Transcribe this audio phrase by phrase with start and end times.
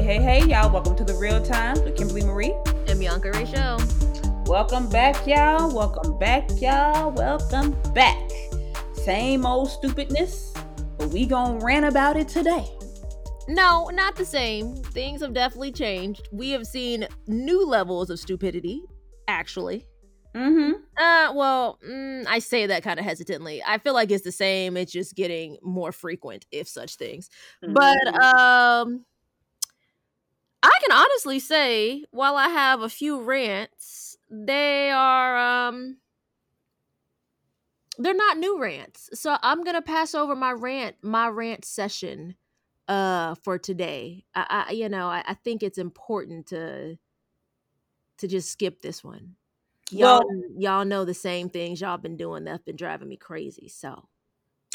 [0.00, 0.72] Hey, hey, hey, y'all.
[0.72, 2.54] Welcome to the Real Times with Kimberly Marie
[2.88, 3.76] and Bianca Ray Show.
[4.46, 5.70] Welcome back, y'all.
[5.76, 7.10] Welcome back, y'all.
[7.10, 8.30] Welcome back.
[8.94, 10.54] Same old stupidness,
[10.96, 12.64] but we gonna rant about it today.
[13.46, 14.74] No, not the same.
[14.76, 16.30] Things have definitely changed.
[16.32, 18.80] We have seen new levels of stupidity,
[19.28, 19.84] actually.
[20.34, 20.72] Mm-hmm.
[20.96, 23.62] Uh, well, mm, I say that kind of hesitantly.
[23.66, 24.78] I feel like it's the same.
[24.78, 27.28] It's just getting more frequent, if such things.
[27.62, 27.74] Mm-hmm.
[27.74, 29.04] But um,
[30.62, 35.98] I can honestly say, while I have a few rants, they are um,
[37.98, 39.10] they're not new rants.
[39.14, 42.36] So I'm gonna pass over my rant, my rant session,
[42.88, 44.24] uh, for today.
[44.34, 46.98] I, I you know, I, I think it's important to
[48.18, 49.36] to just skip this one
[49.90, 53.68] y'all well, y'all know the same things y'all been doing that's been driving me crazy.
[53.68, 54.08] So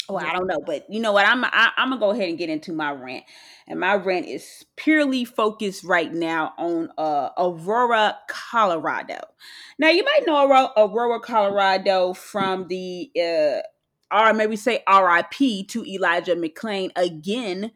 [0.08, 1.26] well, I don't know, but you know what?
[1.26, 3.24] I'm I, am i am gonna go ahead and get into my rant,
[3.66, 9.18] and my rant is purely focused right now on uh, Aurora, Colorado.
[9.78, 13.62] Now, you might know Aurora, Aurora Colorado from the uh,
[14.10, 15.64] or maybe say R.I.P.
[15.66, 17.72] to Elijah McClain again.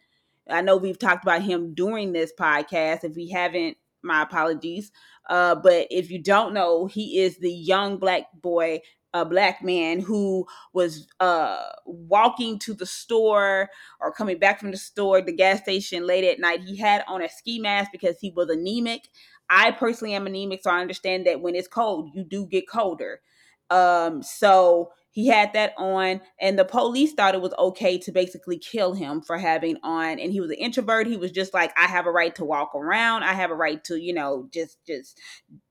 [0.48, 3.04] I know we've talked about him during this podcast.
[3.04, 4.92] If we haven't, my apologies.
[5.28, 8.80] Uh, but if you don't know, he is the young black boy,
[9.12, 13.68] a black man who was uh, walking to the store
[14.00, 16.62] or coming back from the store, the gas station late at night.
[16.62, 19.08] He had on a ski mask because he was anemic.
[19.48, 23.20] I personally am anemic, so I understand that when it's cold, you do get colder.
[23.68, 28.58] Um, so he had that on and the police thought it was okay to basically
[28.58, 31.06] kill him for having on and he was an introvert.
[31.06, 33.24] He was just like i have a right to walk around.
[33.24, 35.20] I have a right to you know just just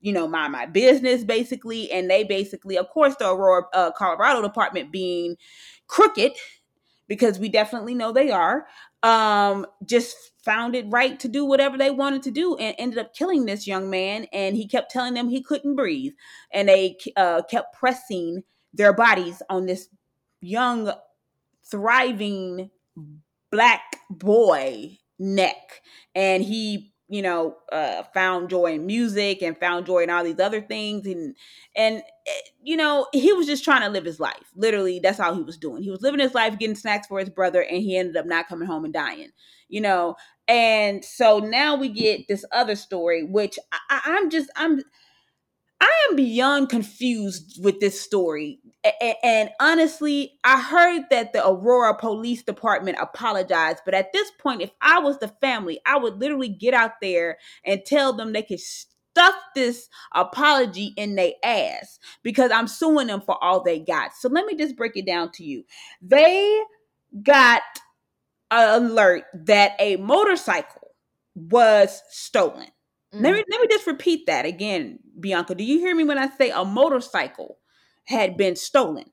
[0.00, 1.90] you know mind my business basically.
[1.90, 5.36] And they basically of course the aurora uh, colorado department being
[5.86, 6.32] crooked
[7.08, 8.66] because we definitely know they are
[9.02, 13.14] um just found it right to do whatever they wanted to do and ended up
[13.14, 14.26] killing this young man.
[14.32, 16.12] And he kept telling them he couldn't breathe.
[16.52, 19.88] And they uh, kept pressing their bodies on this
[20.40, 20.92] young,
[21.70, 22.70] thriving
[23.50, 25.82] black boy neck.
[26.14, 30.38] And he, you know, uh, found joy in music and found joy in all these
[30.38, 31.06] other things.
[31.06, 31.34] And,
[31.76, 34.50] and, eh, you know, he was just trying to live his life.
[34.54, 35.82] Literally, that's all he was doing.
[35.82, 38.48] He was living his life, getting snacks for his brother, and he ended up not
[38.48, 39.30] coming home and dying,
[39.68, 40.14] you know.
[40.46, 43.58] And so now we get this other story, which
[43.90, 44.82] I, I'm just, I'm,
[45.80, 48.60] I am beyond confused with this story.
[49.22, 53.80] And, honestly, I heard that the Aurora Police Department apologized.
[53.84, 57.38] But at this point, if I was the family, I would literally get out there
[57.64, 63.20] and tell them they could stuff this apology in their ass because I'm suing them
[63.20, 64.14] for all they got.
[64.14, 65.64] So let me just break it down to you.
[66.00, 66.62] They
[67.22, 67.62] got
[68.50, 70.92] an alert that a motorcycle
[71.34, 72.68] was stolen
[73.14, 73.22] Mm.
[73.22, 75.54] Let me let me just repeat that again, Bianca.
[75.54, 77.58] Do you hear me when I say a motorcycle
[78.04, 79.06] had been stolen?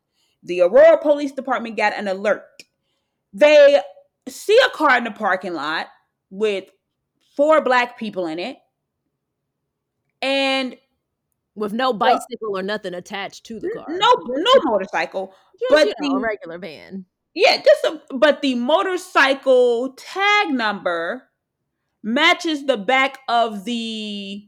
[0.44, 2.44] The Aurora Police Department got an alert.
[3.34, 3.82] They
[4.28, 5.88] see a car in the parking lot
[6.30, 6.66] with
[7.36, 8.58] four black people in it,
[10.22, 10.76] and
[11.56, 13.86] with no bicycle or nothing attached to the car.
[13.90, 17.06] No, no motorcycle, just, but you know, the, a regular van.
[17.34, 21.30] Yeah, just a, but the motorcycle tag number
[22.04, 24.48] matches the back of the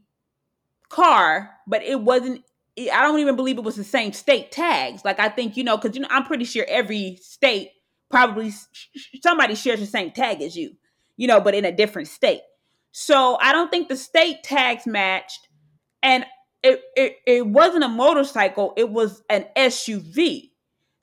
[0.90, 2.44] car, but it wasn't.
[2.78, 5.04] I don't even believe it was the same state tags.
[5.04, 7.72] Like I think you know, because you know, I'm pretty sure every state
[8.10, 8.54] probably
[9.22, 10.76] somebody shares the same tag as you,
[11.18, 12.42] you know, but in a different state.
[12.92, 15.48] So I don't think the state tags matched,
[16.02, 16.26] and
[16.64, 20.49] it it, it wasn't a motorcycle; it was an SUV.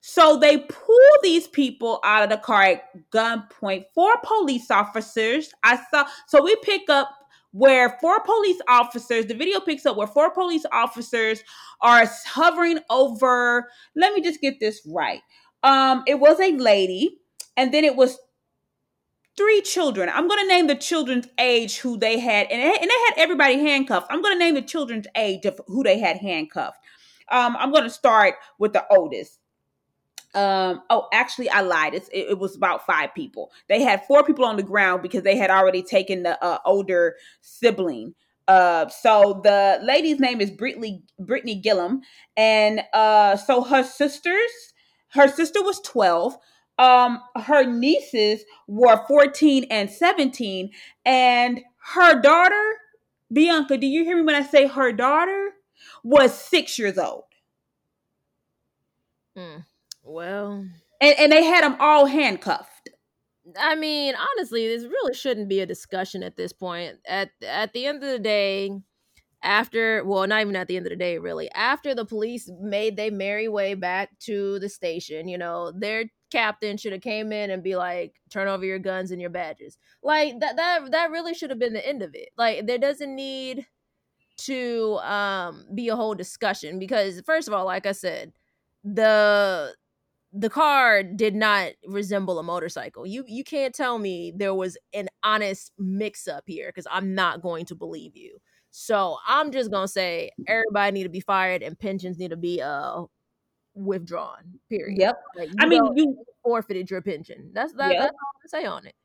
[0.09, 3.87] So they pull these people out of the car at gunpoint.
[3.93, 5.51] Four police officers.
[5.65, 6.05] I saw.
[6.27, 7.09] So we pick up
[7.51, 9.25] where four police officers.
[9.25, 11.43] The video picks up where four police officers
[11.81, 13.69] are hovering over.
[13.97, 15.19] Let me just get this right.
[15.61, 17.19] Um, it was a lady,
[17.57, 18.17] and then it was
[19.35, 20.07] three children.
[20.07, 23.59] I'm going to name the children's age who they had, and, and they had everybody
[23.59, 24.07] handcuffed.
[24.09, 26.79] I'm going to name the children's age of who they had handcuffed.
[27.29, 29.39] Um, I'm going to start with the oldest.
[30.37, 31.95] Um, oh, actually, I lied.
[31.95, 33.51] It, it, was about five people.
[33.67, 37.15] They had four people on the ground because they had already taken the uh, older
[37.41, 38.13] sibling.
[38.47, 42.01] Uh, so the lady's name is Brittany Brittany Gilliam,
[42.37, 44.51] and uh, so her sisters,
[45.09, 46.37] her sister was twelve.
[46.77, 50.69] Um, her nieces were fourteen and seventeen,
[51.03, 51.61] and
[51.95, 52.75] her daughter,
[53.33, 53.75] Bianca.
[53.75, 55.53] Do you hear me when I say her daughter
[56.03, 57.23] was six years old?
[59.35, 59.61] Hmm.
[60.07, 60.65] Well,
[61.01, 62.89] and, and they had them all handcuffed.
[63.59, 66.97] I mean, honestly, this really shouldn't be a discussion at this point.
[67.07, 68.71] At at the end of the day,
[69.43, 71.51] after well, not even at the end of the day, really.
[71.51, 76.77] After the police made they merry way back to the station, you know, their captain
[76.77, 80.39] should have came in and be like, "Turn over your guns and your badges." Like
[80.41, 82.29] that that that really should have been the end of it.
[82.37, 83.67] Like there doesn't need
[84.37, 88.33] to um be a whole discussion because first of all, like I said,
[88.83, 89.73] the
[90.39, 93.05] the car did not resemble a motorcycle.
[93.07, 97.41] You you can't tell me there was an honest mix up here because I'm not
[97.41, 98.37] going to believe you.
[98.69, 102.61] So I'm just gonna say everybody need to be fired and pensions need to be
[102.61, 103.03] uh
[103.73, 104.59] withdrawn.
[104.69, 104.99] Period.
[104.99, 105.21] Yep.
[105.35, 107.51] Like, I mean, you forfeited your pension.
[107.53, 107.99] That's that, Yep.
[107.99, 108.95] that's all I'm say on it.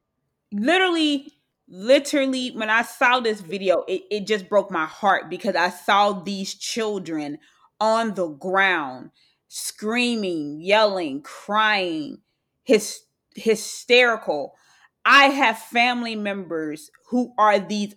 [0.52, 1.32] literally
[1.69, 6.12] literally when i saw this video it, it just broke my heart because i saw
[6.12, 7.38] these children
[7.81, 9.11] on the ground
[9.54, 12.16] screaming yelling crying
[12.66, 13.00] hys-
[13.37, 14.54] hysterical.
[15.04, 17.94] I have family members who are these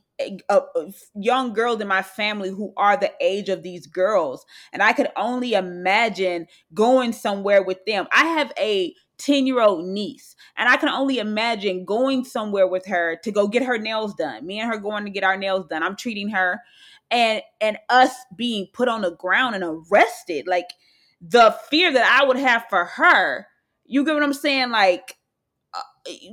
[0.50, 4.82] uh, uh, young girls in my family who are the age of these girls and
[4.82, 8.06] i could only imagine going somewhere with them.
[8.12, 12.86] I have a 10 year old niece and i can only imagine going somewhere with
[12.88, 14.46] her to go get her nails done.
[14.46, 15.84] Me and her going to get our nails done.
[15.84, 16.62] I'm treating her
[17.12, 20.68] and and us being put on the ground and arrested like
[21.28, 23.48] the fear that i would have for her.
[23.86, 24.70] You get what i'm saying?
[24.72, 25.16] Like
[25.74, 25.82] uh,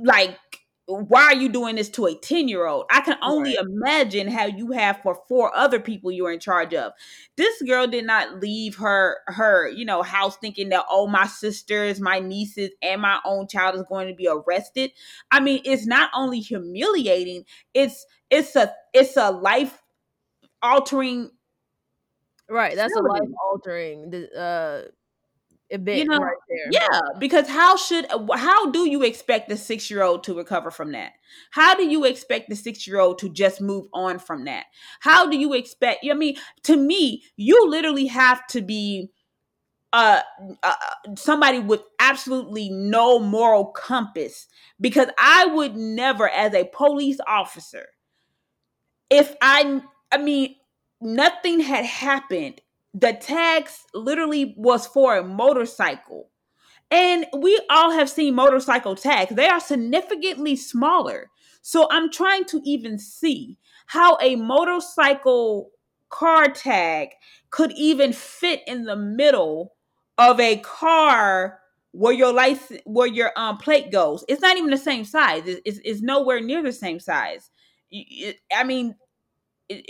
[0.03, 0.37] like
[0.85, 3.59] why are you doing this to a 10 year old i can only Right.
[3.59, 6.91] imagine how you have for four other people you're in charge of.
[7.37, 12.01] This girl did not leave her her you know house thinking that oh my sisters
[12.01, 14.91] my nieces and my own child is going to be arrested.
[15.31, 19.81] I mean it's not only humiliating it's it's a it's a life
[20.61, 21.31] altering
[22.49, 22.75] Right.
[22.75, 24.83] That's a life altering uh
[25.69, 26.69] event know, right there.
[26.71, 28.05] Yeah, because how should
[28.35, 31.13] how do you expect the six year old to recover from that?
[31.51, 34.65] How do you expect the six year old to just move on from that?
[34.99, 36.05] How do you expect?
[36.09, 39.09] I mean, to me, you literally have to be
[39.91, 40.21] uh,
[40.63, 40.73] uh
[41.15, 44.47] somebody with absolutely no moral compass
[44.81, 47.85] because I would never, as a police officer,
[49.09, 49.81] if I,
[50.11, 50.55] I mean,
[51.03, 52.61] nothing had happened.
[52.93, 56.29] The tax literally was for a motorcycle.
[56.91, 59.35] And we all have seen motorcycle tags.
[59.35, 61.31] They are significantly smaller.
[61.61, 63.57] So I'm trying to even see
[63.87, 65.71] how a motorcycle
[66.09, 67.09] car tag
[67.49, 69.73] could even fit in the middle
[70.17, 71.59] of a car
[71.91, 74.23] where your license where your um plate goes.
[74.27, 75.43] It's not even the same size.
[75.47, 77.49] It's, it's, it's nowhere near the same size.
[78.51, 78.95] i mean,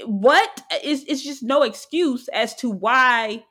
[0.06, 3.44] what is it's just no excuse as to why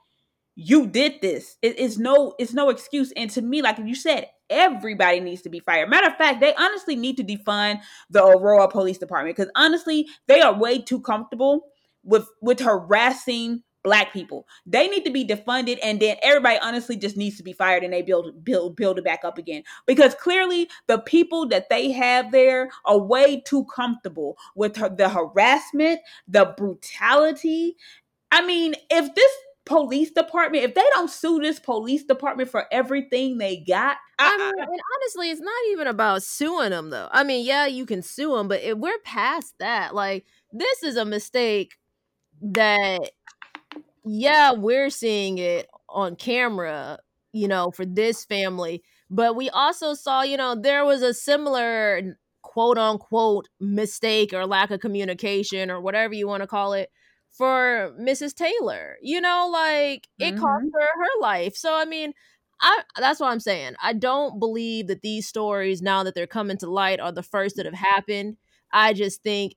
[0.54, 1.56] you did this.
[1.62, 3.12] It- it's no it's no excuse.
[3.16, 5.88] And to me, like you said, everybody needs to be fired.
[5.88, 7.80] Matter of fact, they honestly need to defund
[8.10, 11.68] the Aurora Police Department because honestly, they are way too comfortable
[12.04, 14.46] with with harassing black people.
[14.66, 17.92] They need to be defunded and then everybody honestly just needs to be fired and
[17.92, 19.62] they build build build it back up again.
[19.86, 25.08] Because clearly the people that they have there are way too comfortable with her, the
[25.08, 27.76] harassment, the brutality.
[28.30, 29.32] I mean, if this
[29.64, 34.36] police department, if they don't sue this police department for everything they got, I I,
[34.36, 37.08] mean, and honestly, it's not even about suing them though.
[37.10, 39.94] I mean, yeah, you can sue them, but if we're past that.
[39.94, 41.74] Like, this is a mistake
[42.40, 43.10] that,
[44.04, 46.98] yeah, we're seeing it on camera,
[47.32, 52.16] you know, for this family, but we also saw, you know, there was a similar
[52.42, 56.90] quote unquote mistake or lack of communication or whatever you want to call it
[57.30, 58.34] for Mrs.
[58.34, 58.96] Taylor.
[59.02, 60.74] You know, like it cost mm-hmm.
[60.74, 61.56] her her life.
[61.56, 62.12] So I mean,
[62.60, 63.74] I that's what I'm saying.
[63.82, 67.56] I don't believe that these stories now that they're coming to light are the first
[67.56, 68.36] that have happened.
[68.72, 69.54] I just think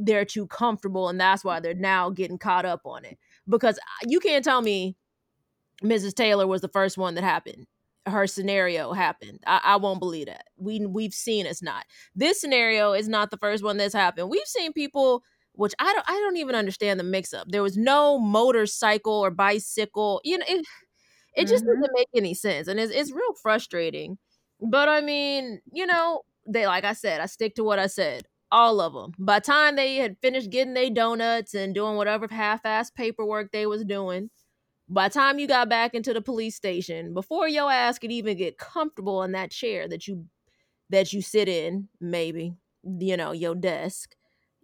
[0.00, 3.18] they're too comfortable and that's why they're now getting caught up on it.
[3.48, 4.96] Because you can't tell me
[5.82, 6.14] Mrs.
[6.14, 7.66] Taylor was the first one that happened.
[8.06, 9.40] Her scenario happened.
[9.46, 10.44] I, I won't believe that.
[10.58, 11.84] We we've seen it's not.
[12.14, 14.30] This scenario is not the first one that's happened.
[14.30, 15.22] We've seen people
[15.54, 17.48] which I don't I don't even understand the mix up.
[17.48, 20.20] There was no motorcycle or bicycle.
[20.24, 20.66] You know, it,
[21.36, 21.66] it just Mhm.
[21.66, 22.68] doesn't make any sense.
[22.68, 24.18] And it's it's real frustrating.
[24.60, 28.26] But I mean, you know, they like I said, I stick to what I said.
[28.52, 29.14] All of them.
[29.18, 33.66] By the time they had finished getting their donuts and doing whatever half-ass paperwork they
[33.66, 34.30] was doing,
[34.88, 38.36] by the time you got back into the police station, before your ass could even
[38.36, 40.26] get comfortable in that chair that you
[40.90, 42.54] that you sit in, maybe,
[42.84, 44.14] you know, your desk,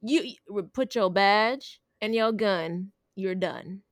[0.03, 3.83] you, you put your badge and your gun, you're done.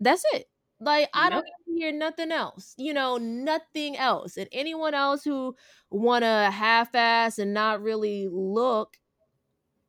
[0.00, 0.46] That's it.
[0.80, 2.74] Like I don't hear nothing else.
[2.78, 4.36] You know, nothing else.
[4.36, 5.56] And anyone else who
[5.90, 8.96] wanna half ass and not really look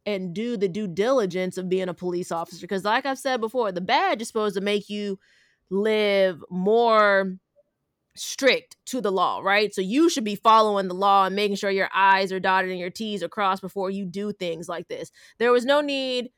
[0.06, 2.62] and do the due diligence of being a police officer.
[2.62, 5.20] Because like I've said before, the badge is supposed to make you
[5.70, 7.38] live more
[8.16, 9.74] strict to the law, right?
[9.74, 12.80] So you should be following the law and making sure your I's are dotted and
[12.80, 15.12] your T's are crossed before you do things like this.
[15.38, 16.30] There was no need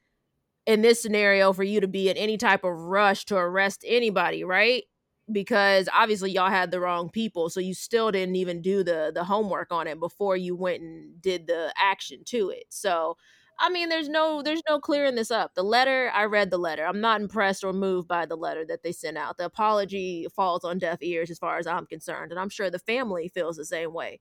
[0.65, 4.43] in this scenario for you to be in any type of rush to arrest anybody,
[4.43, 4.83] right?
[5.31, 9.23] Because obviously y'all had the wrong people, so you still didn't even do the the
[9.23, 12.65] homework on it before you went and did the action to it.
[12.69, 13.17] So
[13.61, 15.53] I mean, there's no there's no clearing this up.
[15.55, 16.85] The letter, I read the letter.
[16.85, 19.37] I'm not impressed or moved by the letter that they sent out.
[19.37, 22.79] The apology falls on deaf ears as far as I'm concerned, and I'm sure the
[22.79, 24.19] family feels the same way.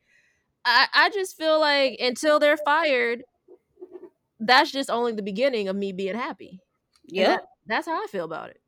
[0.65, 3.25] I I just feel like until they're fired,
[4.39, 6.61] that's just only the beginning of me being happy.
[7.05, 7.37] Yeah.
[7.37, 8.61] That, that's how I feel about it.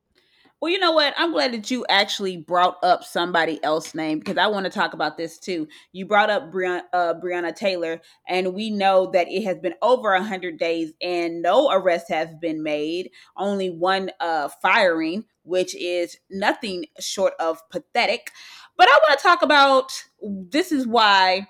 [0.62, 1.12] Well, you know what?
[1.16, 4.94] I'm glad that you actually brought up somebody else's name because I want to talk
[4.94, 5.66] about this too.
[5.90, 10.60] You brought up uh, Breonna Taylor, and we know that it has been over 100
[10.60, 17.32] days and no arrests have been made, only one uh, firing, which is nothing short
[17.40, 18.30] of pathetic.
[18.76, 19.90] But I want to talk about
[20.22, 21.48] this is why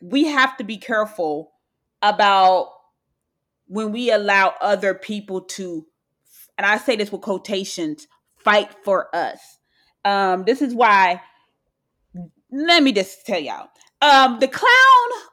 [0.00, 1.52] we have to be careful
[2.02, 2.72] about
[3.68, 5.86] when we allow other people to,
[6.58, 8.08] and I say this with quotations,
[8.44, 9.40] fight for us.
[10.04, 11.20] Um, this is why.
[12.52, 13.68] Let me just tell y'all.
[14.02, 14.70] Um, the clown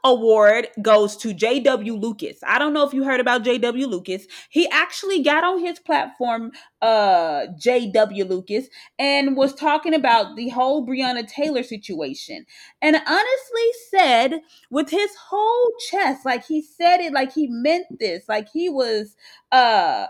[0.03, 1.93] award goes to J.W.
[1.93, 2.39] Lucas.
[2.45, 3.87] I don't know if you heard about J.W.
[3.87, 4.27] Lucas.
[4.49, 8.25] He actually got on his platform, uh, J.W.
[8.25, 8.67] Lucas,
[8.99, 12.45] and was talking about the whole Breonna Taylor situation.
[12.81, 18.23] And honestly said with his whole chest, like he said it like he meant this,
[18.27, 19.15] like he was
[19.53, 20.07] uh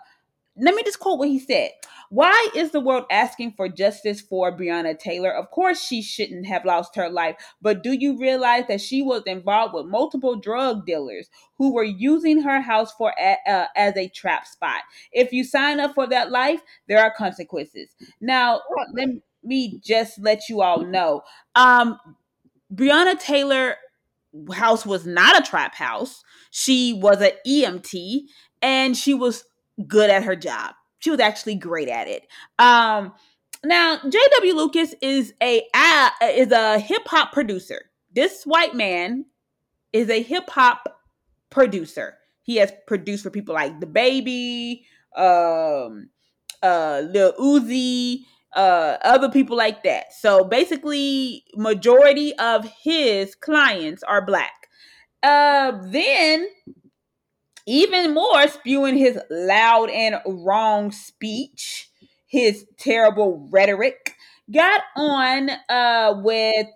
[0.57, 1.71] let me just quote what he said.
[2.09, 5.31] Why is the world asking for justice for Breonna Taylor?
[5.31, 9.23] Of course, she shouldn't have lost her life, but do you realize that she was
[9.25, 14.47] involved with multiple drug dealers who were using her house for uh, as a trap
[14.47, 14.81] spot?
[15.11, 17.89] If you sign up for that life, there are consequences.
[18.21, 18.61] Now,
[18.93, 19.09] let
[19.43, 21.23] me just let you all know.
[21.55, 21.99] Um,
[22.73, 23.75] Breonna Taylor
[24.53, 26.23] house was not a trap house.
[26.51, 28.21] She was an EMT
[28.61, 29.43] and she was
[29.86, 30.75] good at her job.
[31.00, 32.27] She was actually great at it.
[32.57, 33.13] Um,
[33.63, 34.53] now, J.W.
[34.53, 37.81] Lucas is a uh, is a hip hop producer.
[38.13, 39.25] This white man
[39.93, 41.01] is a hip hop
[41.50, 42.17] producer.
[42.43, 44.81] He has produced for people like DaBaby,
[45.15, 46.10] um,
[46.63, 48.22] uh, Lil Uzi,
[48.55, 50.13] uh, other people like that.
[50.13, 54.67] So basically, majority of his clients are black.
[55.24, 56.48] Uh, then
[57.67, 61.89] even more spewing his loud and wrong speech,
[62.25, 64.15] his terrible rhetoric,
[64.51, 66.67] got on uh, with,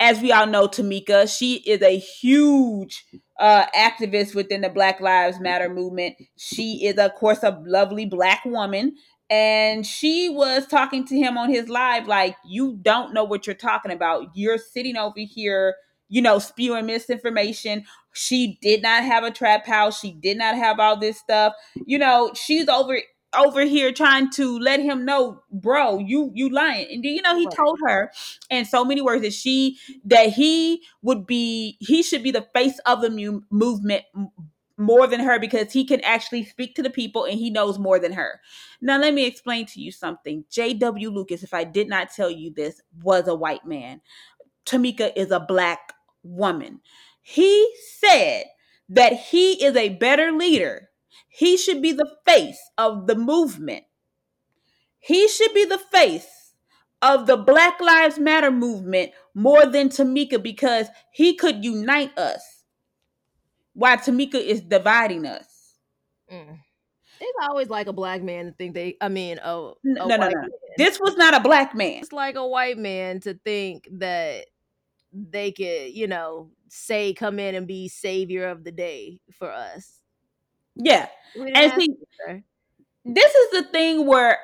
[0.00, 1.34] as we all know, Tamika.
[1.34, 3.04] She is a huge
[3.38, 6.16] uh, activist within the Black Lives Matter movement.
[6.36, 8.96] She is, of course, a lovely black woman.
[9.30, 13.54] And she was talking to him on his live, like, you don't know what you're
[13.54, 14.26] talking about.
[14.34, 15.76] You're sitting over here
[16.12, 17.86] you know, spewing misinformation.
[18.12, 19.98] She did not have a trap house.
[19.98, 21.54] She did not have all this stuff.
[21.86, 22.98] You know, she's over
[23.34, 26.86] over here trying to let him know, bro, you you lying.
[26.90, 27.56] And you know, he right.
[27.56, 28.12] told her
[28.50, 32.78] in so many words that she that he would be he should be the face
[32.84, 34.04] of the mu- movement
[34.76, 37.98] more than her because he can actually speak to the people and he knows more
[37.98, 38.38] than her.
[38.82, 40.44] Now let me explain to you something.
[40.50, 41.08] J.W.
[41.08, 44.02] Lucas, if I did not tell you this, was a white man.
[44.64, 45.91] Tamika is a black
[46.22, 46.80] woman.
[47.20, 48.44] He said
[48.88, 50.88] that he is a better leader.
[51.28, 53.84] He should be the face of the movement.
[54.98, 56.54] He should be the face
[57.00, 62.64] of the Black Lives Matter movement more than Tamika because he could unite us
[63.74, 65.74] while Tamika is dividing us.
[66.32, 66.58] Mm.
[67.20, 70.28] It's always like a black man to think they, I mean, oh, no, no, no,
[70.28, 70.48] no.
[70.76, 72.00] This was not a black man.
[72.02, 74.46] It's like a white man to think that
[75.12, 80.00] they could, you know, say come in and be savior of the day for us.
[80.74, 81.08] Yeah.
[81.36, 81.88] And see,
[83.04, 84.38] this is the thing where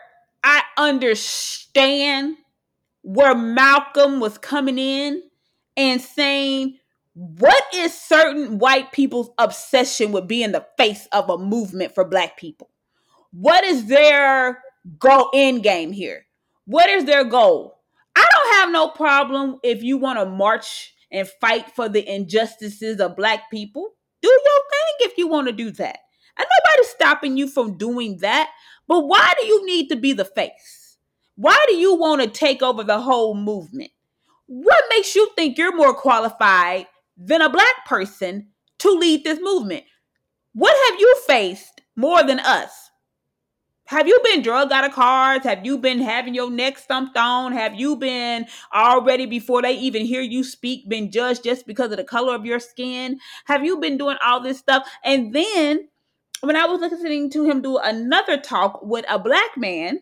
[0.44, 2.36] I understand
[3.02, 5.22] where Malcolm was coming in
[5.76, 6.78] and saying,
[7.14, 12.36] what is certain white people's obsession with being the face of a movement for black
[12.36, 12.70] people?
[13.30, 14.62] What is their
[14.98, 16.26] goal end game here?
[16.66, 17.77] What is their goal?
[18.58, 23.48] Have no problem if you want to march and fight for the injustices of black
[23.52, 23.90] people.
[24.20, 26.00] Do your thing if you want to do that.
[26.36, 28.50] And nobody's stopping you from doing that.
[28.88, 30.96] But why do you need to be the face?
[31.36, 33.92] Why do you want to take over the whole movement?
[34.46, 38.48] What makes you think you're more qualified than a black person
[38.80, 39.84] to lead this movement?
[40.52, 42.87] What have you faced more than us?
[43.88, 45.44] Have you been drug out of cars?
[45.44, 47.52] Have you been having your neck stumped on?
[47.52, 51.96] Have you been already before they even hear you speak, been judged just because of
[51.96, 53.18] the color of your skin?
[53.46, 54.86] Have you been doing all this stuff?
[55.02, 55.88] And then
[56.42, 60.00] when I was listening to him do another talk with a black man,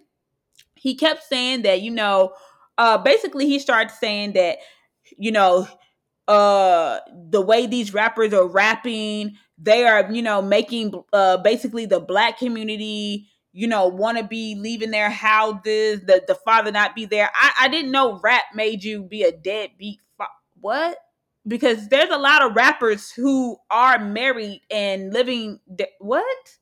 [0.74, 2.32] he kept saying that, you know,
[2.78, 4.58] uh basically he started saying that,
[5.16, 5.68] you know,
[6.26, 6.98] uh
[7.30, 12.36] the way these rappers are rapping, they are, you know, making uh basically the black
[12.36, 17.30] community you know, want to be leaving their houses, the, the father not be there.
[17.34, 20.00] I, I didn't know rap made you be a deadbeat.
[20.18, 20.26] Fa-
[20.60, 20.98] what?
[21.48, 25.60] Because there's a lot of rappers who are married and living.
[25.74, 26.58] De- what?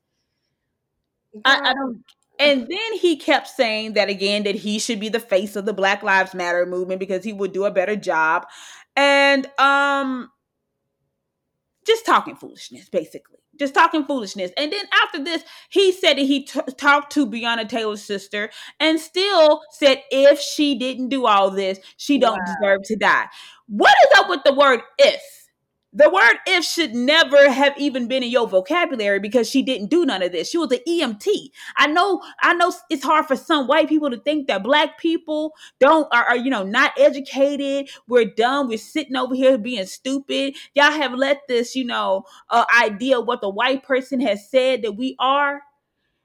[1.44, 2.04] I, I don't.
[2.38, 5.72] And then he kept saying that again that he should be the face of the
[5.72, 8.46] Black Lives Matter movement because he would do a better job.
[8.94, 10.30] And um
[11.84, 14.50] just talking foolishness basically just talking foolishness.
[14.56, 19.00] And then after this, he said that he t- talked to Breonna Taylor's sister and
[19.00, 22.54] still said if she didn't do all this, she don't wow.
[22.60, 23.26] deserve to die.
[23.66, 25.43] What is up with the word if?
[25.96, 30.04] The word if should never have even been in your vocabulary because she didn't do
[30.04, 30.50] none of this.
[30.50, 31.50] She was an EMT.
[31.76, 35.52] I know, I know it's hard for some white people to think that black people
[35.78, 37.90] don't are, are you know not educated.
[38.08, 38.66] We're dumb.
[38.68, 40.56] We're sitting over here being stupid.
[40.74, 44.92] Y'all have let this, you know, uh, idea what the white person has said that
[44.92, 45.62] we are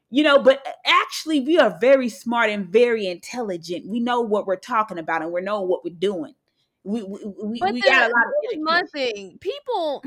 [0.10, 4.56] you know but actually we are very smart and very intelligent we know what we're
[4.56, 6.34] talking about and we know what we're doing
[6.90, 9.38] we we, we, we got a lot of one thing.
[9.40, 10.04] People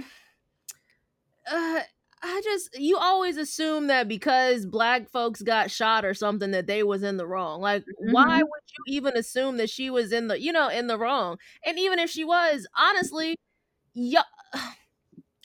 [1.51, 1.81] uh
[2.25, 6.83] I just you always assume that because black folks got shot or something that they
[6.83, 7.61] was in the wrong.
[7.61, 8.13] Like mm-hmm.
[8.13, 11.39] why would you even assume that she was in the you know in the wrong?
[11.65, 13.37] And even if she was, honestly,
[13.95, 14.23] yeah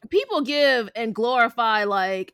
[0.09, 2.33] people give and glorify like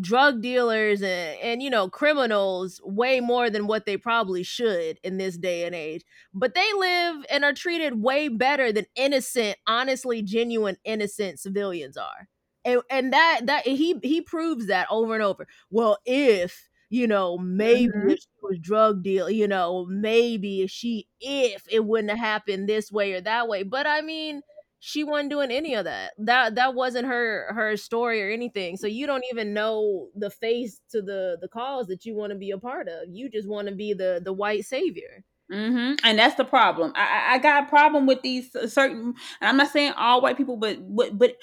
[0.00, 5.18] drug dealers and, and you know criminals way more than what they probably should in
[5.18, 6.04] this day and age.
[6.32, 12.28] But they live and are treated way better than innocent honestly genuine innocent civilians are.
[12.64, 15.46] And and that that he he proves that over and over.
[15.70, 18.10] Well if you know maybe mm-hmm.
[18.10, 22.90] she was drug deal you know maybe if she if it wouldn't have happened this
[22.90, 23.62] way or that way.
[23.62, 24.42] But i mean
[24.86, 26.12] she wasn't doing any of that.
[26.18, 28.76] That that wasn't her her story or anything.
[28.76, 32.38] So you don't even know the face to the the cause that you want to
[32.38, 33.08] be a part of.
[33.08, 35.24] You just want to be the the white savior.
[35.50, 36.04] Mm-hmm.
[36.04, 36.92] And that's the problem.
[36.96, 39.14] I, I got a problem with these certain.
[39.40, 41.36] And I'm not saying all white people, but but but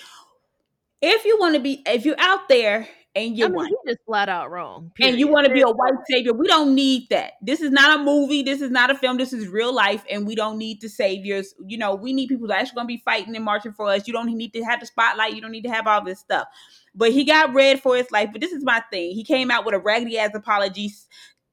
[1.01, 3.73] if you want to be, if you're out there and you I mean, want.
[3.87, 4.91] just flat out wrong.
[4.95, 5.11] Period.
[5.11, 6.33] And you want to be a white savior.
[6.33, 7.33] We don't need that.
[7.41, 8.41] This is not a movie.
[8.41, 9.17] This is not a film.
[9.17, 11.53] This is real life, and we don't need the saviors.
[11.65, 14.07] You know, we need people that actually going to be fighting and marching for us.
[14.07, 15.33] You don't need to have the spotlight.
[15.35, 16.47] You don't need to have all this stuff.
[16.95, 18.29] But he got red for his life.
[18.31, 19.11] But this is my thing.
[19.11, 20.91] He came out with a raggedy ass apology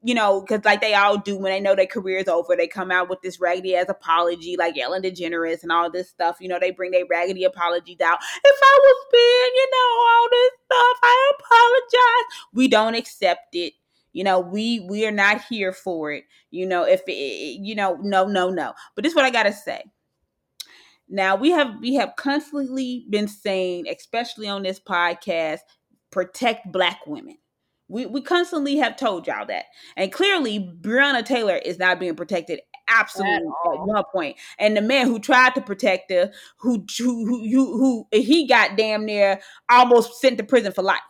[0.03, 2.69] you know, because like they all do when they know their career is over, they
[2.69, 6.37] come out with this raggedy ass apology, like Ellen DeGeneres and all this stuff.
[6.41, 8.19] You know, they bring their raggedy apologies out.
[8.45, 12.49] If I was being, you know, all this stuff, I apologize.
[12.53, 13.73] We don't accept it.
[14.13, 16.25] You know, we we are not here for it.
[16.51, 18.75] You know, if it, you know, no, no, no.
[18.95, 19.83] But this is what I gotta say.
[21.09, 25.61] Now we have we have constantly been saying, especially on this podcast,
[26.11, 27.39] protect black women
[27.89, 29.65] we, we constantly have told y'all that.
[29.97, 34.37] And clearly, Breonna Taylor is not being protected absolutely at one point.
[34.59, 38.77] And the man who tried to protect her, who who who who, who he got
[38.77, 41.01] damn near almost sent to prison for life.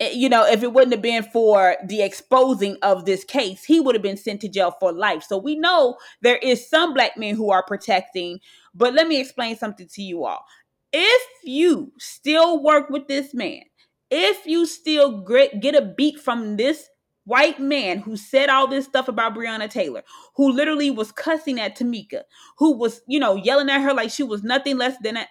[0.00, 3.80] Eh, you know, if it wouldn't have been for the exposing of this case, he
[3.80, 5.22] would have been sent to jail for life.
[5.22, 8.40] So we know there is some black men who are protecting.
[8.74, 10.44] But let me explain something to you all.
[10.92, 13.62] If you still work with this man,
[14.10, 16.88] if you still get a beat from this
[17.24, 20.02] white man who said all this stuff about Breonna Taylor,
[20.34, 22.22] who literally was cussing at Tamika,
[22.58, 25.26] who was, you know, yelling at her like she was nothing less than, a,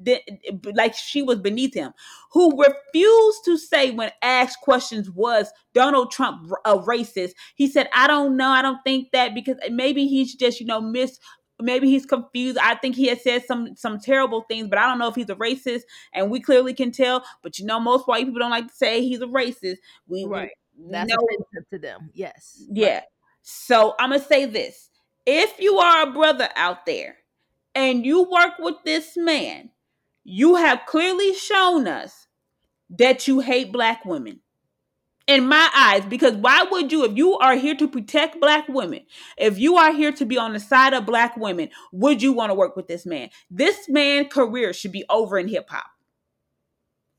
[0.00, 0.18] than
[0.74, 1.92] like she was beneath him,
[2.30, 7.32] who refused to say when asked questions was Donald Trump a racist.
[7.56, 8.50] He said, I don't know.
[8.50, 11.18] I don't think that because maybe he's just, you know, miss
[11.62, 12.58] maybe he's confused.
[12.58, 15.30] I think he has said some some terrible things, but I don't know if he's
[15.30, 17.24] a racist, and we clearly can tell.
[17.42, 19.78] But you know, most white people don't like to say he's a racist.
[20.06, 20.50] We right.
[20.76, 22.10] We, That's know, offensive to them.
[22.14, 22.62] Yes.
[22.70, 22.94] Yeah.
[22.94, 23.02] Right.
[23.42, 24.90] So I'm gonna say this:
[25.26, 27.16] if you are a brother out there
[27.74, 29.70] and you work with this man,
[30.24, 32.26] you have clearly shown us
[32.90, 34.40] that you hate black women.
[35.26, 39.00] In my eyes because why would you if you are here to protect black women
[39.38, 42.50] if you are here to be on the side of black women would you want
[42.50, 43.30] to work with this man?
[43.50, 45.86] This man career should be over in hip-hop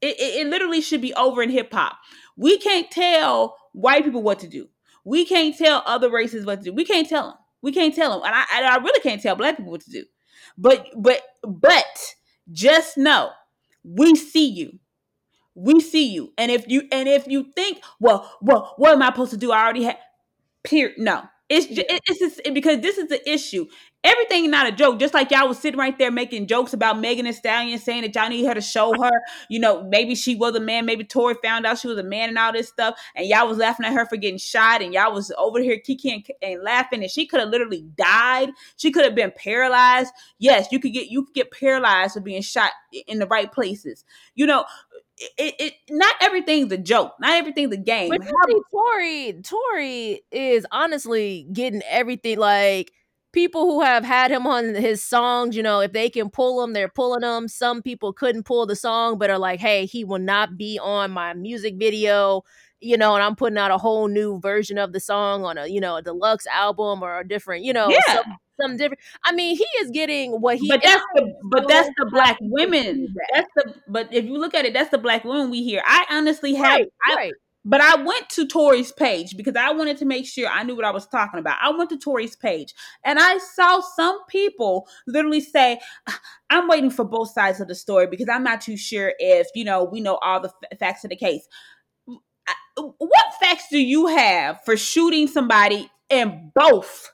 [0.01, 1.97] it, it, it literally should be over in hip-hop
[2.35, 4.69] we can't tell white people what to do.
[5.05, 6.73] We can't tell other races what to do.
[6.73, 9.35] We can't tell them we can't tell them and i, and I really can't tell
[9.35, 10.03] black people what to do.
[10.57, 12.15] But but but
[12.51, 13.31] just know
[13.83, 14.79] we see you
[15.55, 16.33] we see you.
[16.37, 19.51] And if you and if you think, well, well, what am I supposed to do?
[19.51, 19.97] I already have
[20.63, 20.97] period.
[20.97, 21.23] No.
[21.49, 23.67] It's just, it's just because this is the issue.
[24.03, 24.99] Everything not a joke.
[24.99, 28.15] Just like y'all was sitting right there making jokes about Megan Thee Stallion, saying that
[28.15, 29.11] y'all need her to show her,
[29.49, 32.29] you know, maybe she was a man, maybe Tory found out she was a man
[32.29, 35.13] and all this stuff, and y'all was laughing at her for getting shot, and y'all
[35.13, 38.49] was over here kicking and laughing, and she could have literally died.
[38.77, 40.11] She could have been paralyzed.
[40.39, 42.71] Yes, you could get you could get paralyzed for being shot
[43.07, 44.03] in the right places.
[44.35, 44.65] You know,
[45.37, 47.13] it, it not everything's a joke.
[47.19, 48.09] Not everything's a game.
[48.09, 48.21] But
[48.71, 52.37] Tori, Tory is honestly getting everything.
[52.37, 52.91] Like
[53.33, 56.73] people who have had him on his songs, you know, if they can pull them,
[56.73, 57.47] they're pulling them.
[57.47, 61.11] Some people couldn't pull the song, but are like, hey, he will not be on
[61.11, 62.43] my music video.
[62.83, 65.67] You know, and I'm putting out a whole new version of the song on a,
[65.67, 68.13] you know, a deluxe album or a different, you know, yeah.
[68.13, 68.99] some, something different.
[69.23, 70.67] I mean, he is getting what he.
[70.67, 73.07] But that's the but that's the black women.
[73.33, 75.81] That's the but if you look at it, that's the black women we hear.
[75.85, 76.79] I honestly have.
[76.79, 77.33] Right, I, right.
[77.65, 80.83] But I went to Tory's page because I wanted to make sure I knew what
[80.83, 81.59] I was talking about.
[81.61, 82.73] I went to Tory's page
[83.05, 86.19] and I saw some people literally say, ah,
[86.49, 89.63] I'm waiting for both sides of the story because I'm not too sure if, you
[89.63, 91.47] know, we know all the f- facts of the case.
[92.75, 97.13] What facts do you have for shooting somebody in both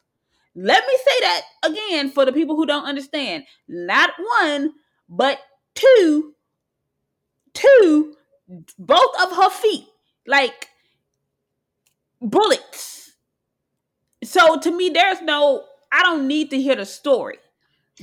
[0.61, 3.45] let me say that again for the people who don't understand.
[3.67, 4.73] Not one,
[5.07, 5.39] but
[5.73, 6.33] two,
[7.53, 8.15] two,
[8.77, 9.85] both of her feet,
[10.27, 10.67] like
[12.21, 13.13] bullets.
[14.23, 17.37] So to me, there's no, I don't need to hear the story.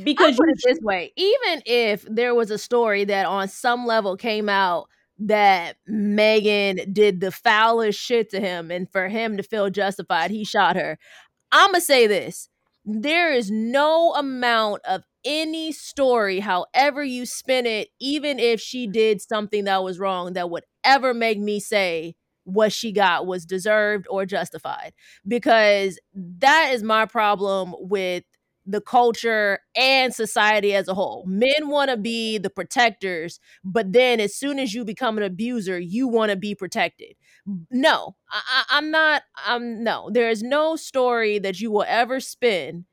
[0.03, 4.16] Because put it this way, even if there was a story that on some level
[4.16, 4.88] came out
[5.19, 10.45] that Megan did the foulest shit to him, and for him to feel justified, he
[10.45, 10.99] shot her.
[11.53, 12.49] I'm gonna say this:
[12.85, 19.21] there is no amount of any story, however you spin it, even if she did
[19.23, 24.07] something that was wrong, that would ever make me say what she got was deserved
[24.09, 24.93] or justified.
[25.27, 28.23] Because that is my problem with
[28.67, 31.25] the culture and society as a whole.
[31.27, 35.79] Men want to be the protectors, but then as soon as you become an abuser,
[35.79, 37.15] you want to be protected.
[37.71, 39.23] No, I, am not.
[39.45, 40.11] I'm no.
[40.13, 42.87] There is no story that you will ever spin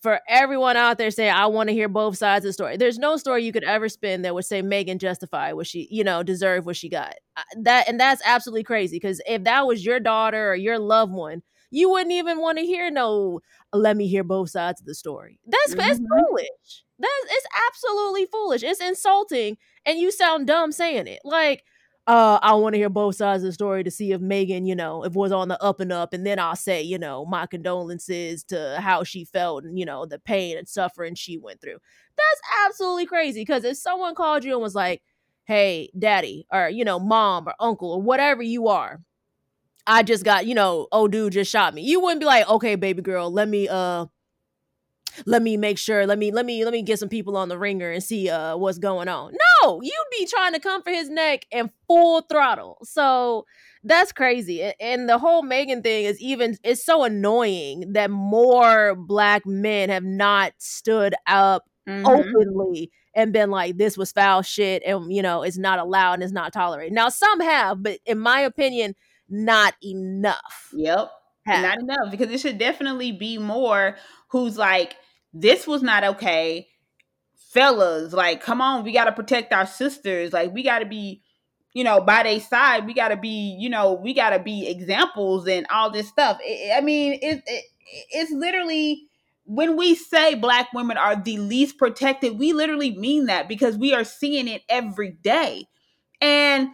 [0.00, 2.76] for everyone out there saying I want to hear both sides of the story.
[2.76, 6.04] There's no story you could ever spin that would say Megan justified what she, you
[6.04, 7.14] know, deserved what she got.
[7.60, 11.42] That and that's absolutely crazy because if that was your daughter or your loved one,
[11.70, 13.40] you wouldn't even want to hear no
[13.72, 15.40] let me hear both sides of the story.
[15.46, 15.78] That's mm-hmm.
[15.78, 16.84] that's foolish.
[16.98, 18.62] That's it's absolutely foolish.
[18.62, 21.20] It's insulting, and you sound dumb saying it.
[21.24, 21.64] Like,
[22.06, 24.74] uh, I want to hear both sides of the story to see if Megan, you
[24.74, 27.46] know, if was on the up and up, and then I'll say, you know, my
[27.46, 31.78] condolences to how she felt and you know the pain and suffering she went through.
[32.16, 33.42] That's absolutely crazy.
[33.42, 35.02] Because if someone called you and was like,
[35.44, 39.00] "Hey, daddy," or you know, mom or uncle or whatever you are,
[39.88, 41.82] I just got, you know, oh dude just shot me.
[41.82, 44.06] You wouldn't be like, okay, baby girl, let me uh
[45.26, 47.58] let me make sure, let me let me let me get some people on the
[47.58, 49.32] ringer and see uh what's going on.
[49.62, 52.78] No, you'd be trying to come for his neck and full throttle.
[52.84, 53.46] So
[53.82, 54.70] that's crazy.
[54.78, 60.04] And the whole Megan thing is even it's so annoying that more black men have
[60.04, 62.06] not stood up mm-hmm.
[62.06, 66.22] openly and been like this was foul shit and you know it's not allowed and
[66.22, 66.92] it's not tolerated.
[66.92, 68.94] Now some have, but in my opinion,
[69.28, 70.70] not enough.
[70.74, 71.10] Yep.
[71.46, 73.96] Not enough because it should definitely be more
[74.30, 74.96] who's like,
[75.32, 76.68] this was not okay.
[77.52, 80.34] Fellas, like, come on, we got to protect our sisters.
[80.34, 81.22] Like, we got to be,
[81.72, 82.86] you know, by their side.
[82.86, 86.38] We got to be, you know, we got to be examples and all this stuff.
[86.42, 87.64] It, I mean, it, it,
[88.10, 89.08] it's literally
[89.44, 93.94] when we say black women are the least protected, we literally mean that because we
[93.94, 95.64] are seeing it every day.
[96.20, 96.68] And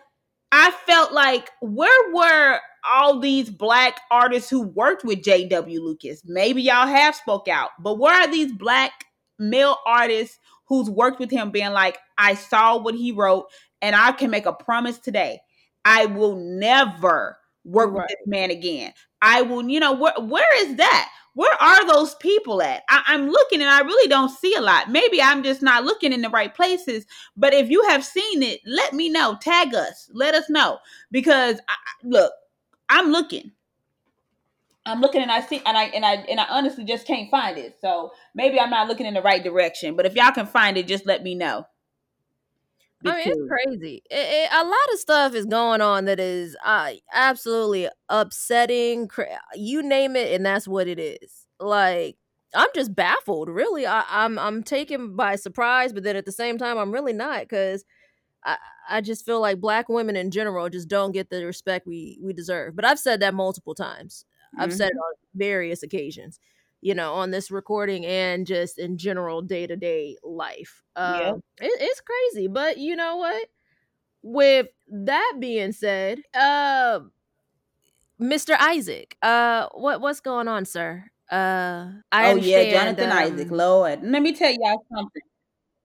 [0.56, 5.80] I felt like where were all these black artists who worked with J.W.
[5.80, 6.22] Lucas?
[6.24, 8.92] Maybe y'all have spoke out, but where are these black
[9.36, 10.38] male artists
[10.68, 13.46] who's worked with him being like, I saw what he wrote
[13.82, 15.40] and I can make a promise today.
[15.84, 18.02] I will never work right.
[18.02, 18.92] with this man again.
[19.20, 21.10] I will, you know, where where is that?
[21.34, 22.84] Where are those people at?
[22.88, 24.90] I, am looking and I really don't see a lot.
[24.90, 27.06] Maybe I'm just not looking in the right places.
[27.36, 29.36] But if you have seen it, let me know.
[29.40, 30.08] Tag us.
[30.12, 30.78] Let us know.
[31.10, 32.32] Because I, look,
[32.88, 33.52] I'm looking.
[34.86, 37.56] I'm looking and I see and I and I and I honestly just can't find
[37.56, 37.78] it.
[37.80, 39.96] So maybe I'm not looking in the right direction.
[39.96, 41.66] But if y'all can find it, just let me know.
[43.04, 44.02] I mean, it's crazy.
[44.10, 49.10] It, it, a lot of stuff is going on that is uh, absolutely upsetting.
[49.54, 51.46] You name it, and that's what it is.
[51.60, 52.16] Like
[52.54, 53.48] I'm just baffled.
[53.48, 57.12] Really, I, I'm I'm taken by surprise, but then at the same time, I'm really
[57.12, 57.84] not because
[58.44, 58.56] I
[58.88, 62.32] I just feel like black women in general just don't get the respect we we
[62.32, 62.76] deserve.
[62.76, 64.24] But I've said that multiple times.
[64.54, 64.62] Mm-hmm.
[64.62, 66.38] I've said it on various occasions
[66.84, 70.82] you know, on this recording and just in general day to day life.
[70.94, 71.32] Um, yeah.
[71.62, 73.48] It, it's crazy, but you know what?
[74.22, 77.00] With that being said, uh,
[78.20, 78.54] Mr.
[78.60, 81.04] Isaac, uh, what what's going on, sir?
[81.32, 85.22] Uh, I oh yeah, Jonathan um, Isaac, Lord, let me tell y'all something.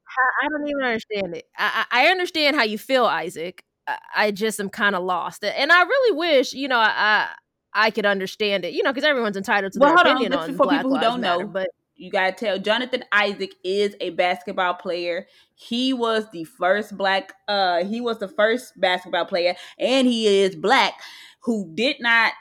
[0.09, 1.45] I, I don't even understand it.
[1.57, 3.63] I, I understand how you feel, Isaac.
[3.87, 7.29] I, I just am kind of lost, and I really wish, you know, I
[7.73, 10.57] I could understand it, you know, because everyone's entitled to well, their opinion on, on
[10.57, 11.49] for Black people who don't Matter, know.
[11.49, 15.27] But you gotta tell Jonathan Isaac is a basketball player.
[15.55, 17.33] He was the first black.
[17.47, 20.93] Uh, he was the first basketball player, and he is black
[21.41, 22.33] who did not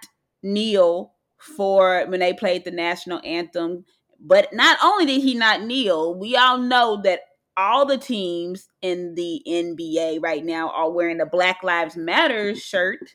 [0.43, 3.85] kneel for when they played the national anthem.
[4.21, 7.21] But not only did he not kneel, we all know that
[7.57, 13.14] all the teams in the NBA right now are wearing the Black Lives Matter shirt,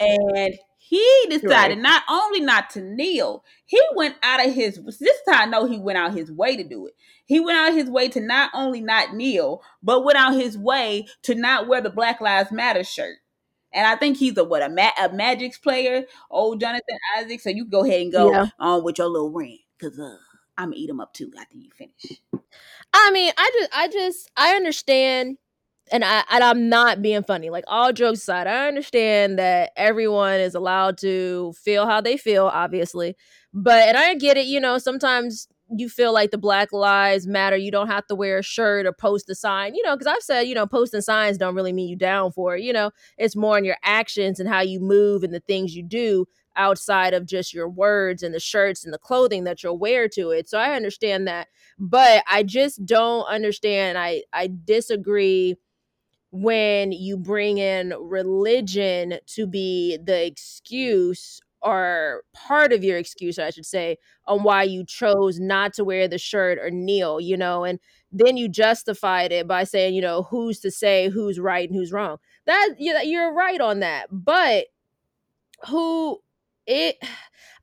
[0.00, 0.54] and
[0.86, 1.78] he decided right.
[1.78, 5.78] not only not to kneel, he went out of his this time I know he
[5.78, 6.94] went out his way to do it.
[7.24, 11.06] He went out his way to not only not kneel, but went out his way
[11.22, 13.16] to not wear the Black Lives Matter shirt.
[13.72, 17.40] And I think he's a what a, Ma- a Magic's player, old Jonathan Isaac.
[17.40, 18.48] So you go ahead and go yeah.
[18.58, 20.18] on with your little rant because uh,
[20.58, 22.20] I'm gonna eat him up too after you finish.
[22.92, 25.38] I mean, I just, I just, I understand
[25.92, 27.50] and I and I'm not being funny.
[27.50, 32.46] Like all jokes aside, I understand that everyone is allowed to feel how they feel,
[32.46, 33.16] obviously.
[33.52, 37.56] But and I get it, you know, sometimes you feel like the black lives matter.
[37.56, 40.22] You don't have to wear a shirt or post a sign you know because i've
[40.22, 42.90] said you know posting signs don't really mean you down for it you know.
[43.18, 47.14] It's more in your actions and how you move and the things you do outside
[47.14, 50.48] of just your words and the shirts and the clothing that you'll wear to it.
[50.48, 51.48] So i understand that.
[51.78, 53.98] But i just don't understand.
[53.98, 55.56] I i disagree
[56.34, 63.50] when you bring in religion to be the excuse or part of your excuse, I
[63.50, 67.62] should say, on why you chose not to wear the shirt or kneel, you know,
[67.62, 67.78] and
[68.10, 71.92] then you justified it by saying, you know, who's to say who's right and who's
[71.92, 72.16] wrong.
[72.46, 74.66] That you're right on that, but
[75.68, 76.20] who
[76.66, 76.96] it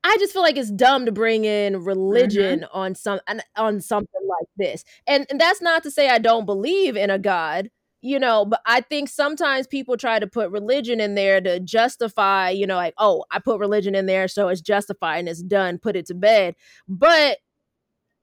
[0.03, 1.84] I just feel like it's dumb to bring in mm-hmm.
[1.84, 2.77] religion mm-hmm.
[2.77, 3.19] on some
[3.57, 4.86] on something like this.
[5.05, 7.69] And, and that's not to say I don't believe in a God
[8.02, 12.50] you know but i think sometimes people try to put religion in there to justify
[12.50, 15.78] you know like oh i put religion in there so it's justified and it's done
[15.78, 16.56] put it to bed.
[16.88, 17.38] But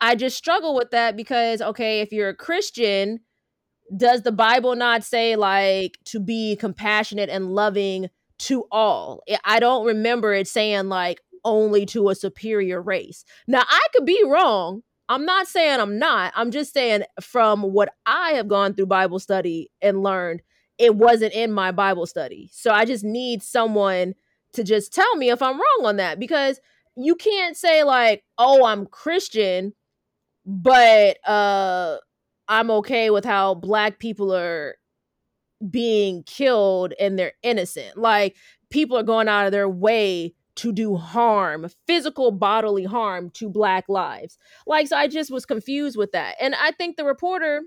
[0.01, 3.21] i just struggle with that because okay if you're a christian
[3.97, 9.23] does the bible not say like to be compassionate and loving to all?
[9.45, 13.25] I don't remember it saying like only to a superior race.
[13.47, 16.33] Now i could be wrong I'm not saying I'm not.
[16.37, 20.42] I'm just saying from what I have gone through Bible study and learned,
[20.79, 22.51] it wasn't in my Bible study.
[22.53, 24.14] So I just need someone
[24.53, 26.61] to just tell me if I'm wrong on that because
[26.97, 29.73] you can't say like, "Oh, I'm Christian,
[30.47, 31.99] but uh
[32.49, 34.77] I'm okay with how black people are
[35.71, 38.37] being killed and they're innocent." Like
[38.71, 43.88] people are going out of their way to do harm, physical bodily harm to black
[43.88, 44.38] lives.
[44.66, 46.37] Like, so I just was confused with that.
[46.40, 47.62] And I think the reporter,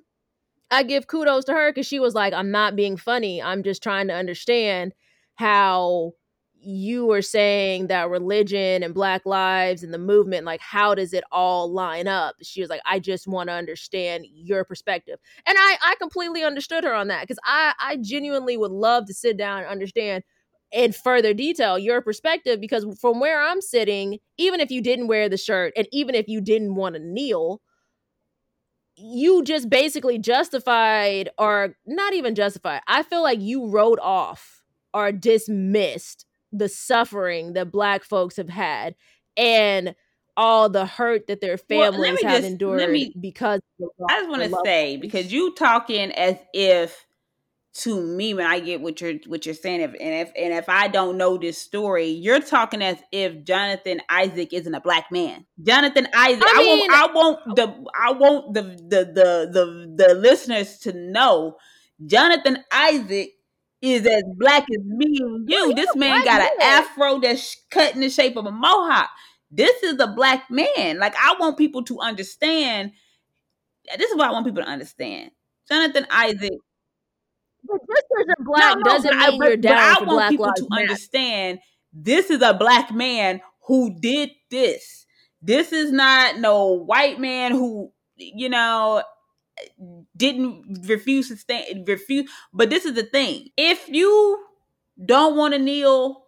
[0.69, 3.41] I give kudos to her because she was like, I'm not being funny.
[3.41, 4.93] I'm just trying to understand
[5.35, 6.13] how
[6.63, 11.23] you were saying that religion and black lives and the movement like how does it
[11.31, 15.77] all line up she was like i just want to understand your perspective and i
[15.81, 19.59] i completely understood her on that because i i genuinely would love to sit down
[19.59, 20.23] and understand
[20.71, 25.29] in further detail your perspective because from where I'm sitting, even if you didn't wear
[25.29, 27.61] the shirt and even if you didn't want to kneel,
[28.95, 32.81] you just basically justified or not even justified.
[32.87, 38.95] I feel like you wrote off or dismissed the suffering that black folks have had
[39.37, 39.95] and
[40.37, 43.61] all the hurt that their families well, have just, endured me, because
[44.09, 47.05] I just want to say because you talking as if
[47.73, 49.81] to me when I get what you're what you're saying.
[49.81, 54.01] If and if and if I don't know this story, you're talking as if Jonathan
[54.09, 55.45] Isaac isn't a black man.
[55.61, 56.43] Jonathan Isaac.
[56.45, 60.79] I, mean, I want I want the I want the the the the the listeners
[60.79, 61.57] to know
[62.05, 63.31] Jonathan Isaac
[63.81, 65.73] is as black as me and you.
[65.73, 69.09] this man got an afro that's cut in the shape of a mohawk.
[69.49, 70.99] This is a black man.
[70.99, 72.91] Like I want people to understand.
[73.97, 75.31] This is what I want people to understand.
[75.69, 76.51] Jonathan Isaac.
[77.71, 79.93] But because you're black No, no, doesn't but I- mean but- you're but down I
[79.99, 80.81] want Black people to Matter.
[80.83, 81.59] understand.
[81.93, 85.05] This is a black man who did this.
[85.41, 89.01] This is not no white man who you know
[90.15, 94.43] didn't refuse to stand refuse but this is the thing if you
[95.05, 96.23] don't want to kneel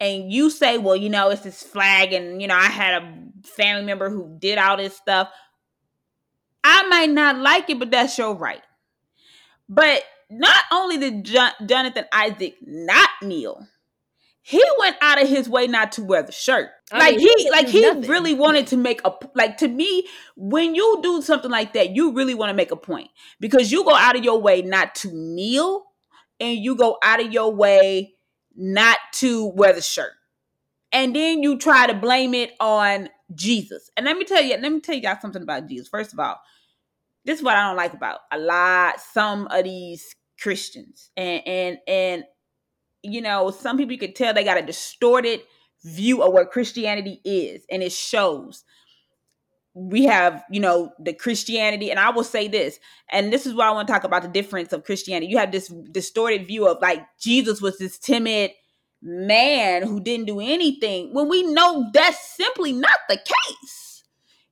[0.00, 3.14] and you say well you know it's this flag and you know i had a
[3.46, 5.28] family member who did all this stuff
[6.64, 8.62] i might not like it but that's your right
[9.68, 13.66] but not only did Jon- jonathan isaac not kneel
[14.42, 16.70] he went out of his way not to wear the shirt.
[16.90, 18.10] I like mean, he, like he nothing.
[18.10, 22.12] really wanted to make a like to me when you do something like that you
[22.12, 23.10] really want to make a point.
[23.38, 25.84] Because you go out of your way not to kneel
[26.40, 28.14] and you go out of your way
[28.56, 30.12] not to wear the shirt.
[30.90, 33.90] And then you try to blame it on jesus.
[33.96, 35.86] And let me tell you let me tell y'all something about jesus.
[35.88, 36.40] First of all
[37.24, 41.10] this is what i don't like about a lot some of these christians.
[41.16, 42.24] And and and
[43.02, 45.40] you know some people you could tell they got a distorted
[45.84, 48.64] view of what christianity is and it shows.
[49.74, 53.68] We have you know the christianity and i will say this and this is why
[53.68, 55.30] i want to talk about the difference of christianity.
[55.30, 58.50] You have this distorted view of like jesus was this timid
[59.02, 64.04] man who didn't do anything when we know that's simply not the case.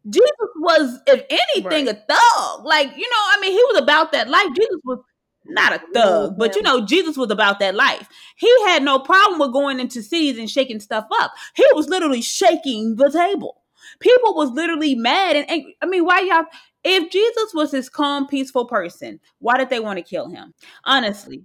[0.09, 2.64] Jesus was if anything a thug.
[2.64, 4.48] Like you know i mean he was about that life.
[4.57, 5.01] Jesus was
[5.49, 6.39] not a thug mm-hmm.
[6.39, 10.03] but you know jesus was about that life he had no problem with going into
[10.03, 13.63] cities and shaking stuff up he was literally shaking the table
[14.01, 15.77] people was literally mad and angry.
[15.83, 16.45] I mean, why y'all?
[16.85, 20.55] If Jesus was this calm, peaceful person, why did they want to kill him?
[20.85, 21.45] Honestly,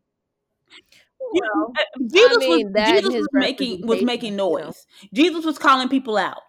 [1.33, 1.73] You- Well,
[2.13, 4.49] Jesus mean, was Jesus was making was making you know.
[4.49, 4.85] noise.
[5.13, 6.41] Jesus was calling people out.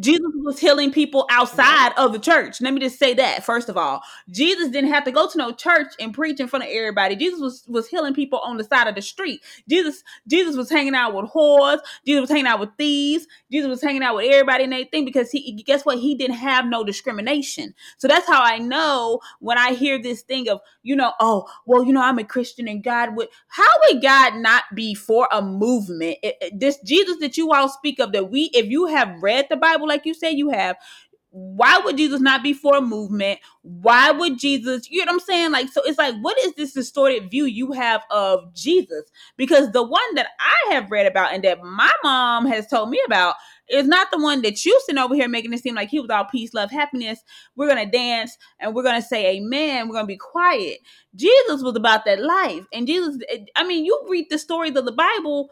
[0.00, 2.60] Jesus was healing people outside of the church.
[2.60, 5.52] Let me just say that first of all, Jesus didn't have to go to no
[5.52, 7.16] church and preach in front of everybody.
[7.16, 9.42] Jesus was was healing people on the side of the street.
[9.68, 11.80] Jesus Jesus was hanging out with whores.
[12.06, 13.26] Jesus was hanging out with thieves.
[13.52, 15.98] Jesus was hanging out with everybody and everything because he guess what?
[15.98, 17.74] He didn't have no discrimination.
[17.98, 21.84] So that's how I know when I hear this thing of you know, oh well,
[21.84, 23.28] you know, I'm a Christian and God would.
[23.48, 26.18] How would God not be for a movement?
[26.22, 29.46] It- it- this Jesus that you all speak of that we, if you have read
[29.50, 30.76] the Bible like you say you have,
[31.32, 33.38] why would Jesus not be for a movement?
[33.62, 35.52] Why would Jesus, you know what I'm saying?
[35.52, 39.04] Like, so it's like, what is this distorted view you have of Jesus?
[39.36, 43.00] Because the one that I have read about and that my mom has told me
[43.06, 43.36] about
[43.68, 46.10] is not the one that you sitting over here making it seem like he was
[46.10, 47.20] all peace, love, happiness.
[47.54, 49.88] We're gonna dance and we're gonna say amen.
[49.88, 50.78] We're gonna be quiet.
[51.14, 52.64] Jesus was about that life.
[52.72, 53.18] And Jesus,
[53.54, 55.50] I mean, you read the stories of the Bible,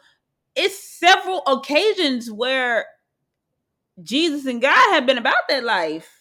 [0.56, 2.86] it's several occasions where
[4.02, 6.14] Jesus and God have been about that life.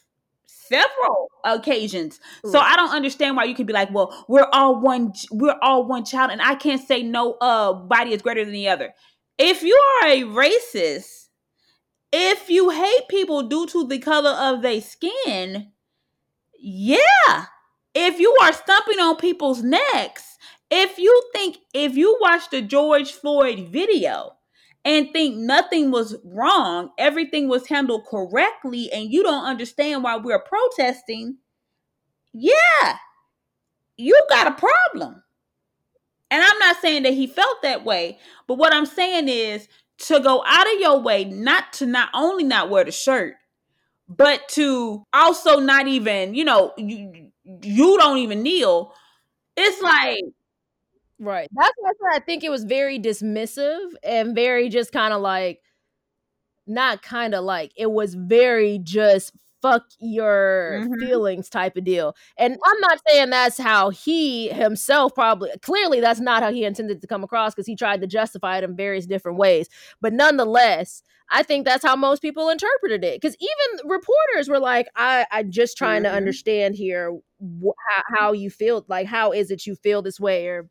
[0.45, 2.19] Several occasions.
[2.43, 5.85] So I don't understand why you could be like, well, we're all one, we're all
[5.85, 8.93] one child, and I can't say no uh body is greater than the other.
[9.37, 11.27] If you are a racist,
[12.11, 15.71] if you hate people due to the color of their skin,
[16.59, 17.45] yeah.
[17.93, 20.37] If you are stumping on people's necks,
[20.69, 24.36] if you think if you watch the George Floyd video
[24.87, 30.39] and think nothing was wrong, everything was handled correctly, and you don't understand why we're
[30.39, 31.39] protesting,
[32.33, 32.97] yeah,
[33.97, 35.23] you got a problem.
[36.31, 39.67] And I'm not saying that he felt that way, but what I'm saying is
[39.99, 43.35] to go out of your way not to not only not wear the shirt,
[44.09, 47.31] but to also not even, you know, you
[47.63, 48.93] you don't even kneel.
[49.57, 50.21] It's like
[51.19, 51.49] Right.
[51.51, 55.61] That's why I think it was very dismissive and very just kind of like,
[56.65, 60.99] not kind of like, it was very just fuck your Mhm.
[60.99, 62.15] feelings type of deal.
[62.37, 67.01] And I'm not saying that's how he himself probably, clearly, that's not how he intended
[67.01, 69.67] to come across because he tried to justify it in various different ways.
[70.01, 71.01] But nonetheless,
[71.31, 73.19] I think that's how most people interpreted it.
[73.21, 76.13] Because even reporters were like, I, I'm just trying to Mhm.
[76.13, 77.11] understand here
[77.41, 78.85] wh- how, how you feel.
[78.87, 80.47] Like, how is it you feel this way?
[80.47, 80.69] Or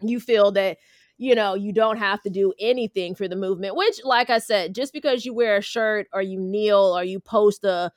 [0.00, 0.78] you feel that
[1.16, 4.74] you know you don't have to do anything for the movement which like i said
[4.74, 7.90] just because you wear a shirt or you kneel or you post a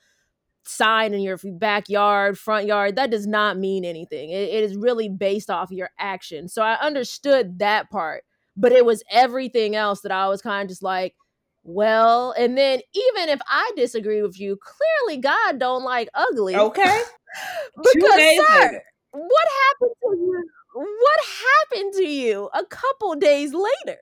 [0.63, 4.29] sign in your backyard front yard that does not mean anything.
[4.29, 6.47] It, it is really based off your action.
[6.47, 8.23] So i understood that part
[8.57, 11.15] but it was everything else that i was kind of just like
[11.63, 16.55] well and then even if i disagree with you clearly god don't like ugly.
[16.55, 17.01] Okay.
[17.77, 18.81] because sir
[19.11, 21.19] what happened to you what
[21.69, 23.99] happened to you a couple days later?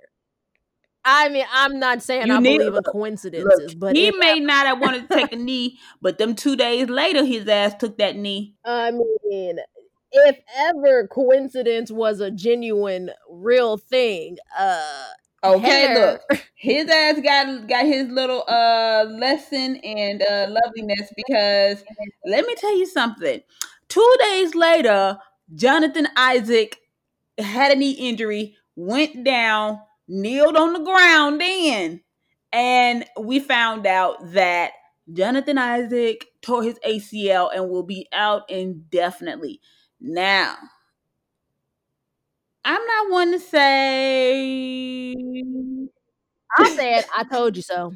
[1.06, 4.68] I mean, I'm not saying you I believe in coincidences, look, but he may not
[4.68, 8.16] have wanted to take a knee, but them two days later, his ass took that
[8.16, 8.56] knee.
[8.66, 9.60] I mean,
[10.12, 15.06] if ever coincidence was a genuine, real thing, uh,
[15.42, 16.22] Okay, look,
[16.56, 21.84] his ass got got his little uh lesson and uh loveliness because
[22.26, 23.40] let me tell you something.
[23.88, 25.18] Two days later,
[25.54, 26.78] Jonathan Isaac
[27.38, 32.02] had a knee injury, went down, kneeled on the ground then,
[32.52, 34.72] and we found out that
[35.12, 39.60] Jonathan Isaac tore his ACL and will be out indefinitely.
[40.00, 40.56] Now,
[42.64, 45.14] I'm not one to say.
[46.58, 47.94] I said, I told you so.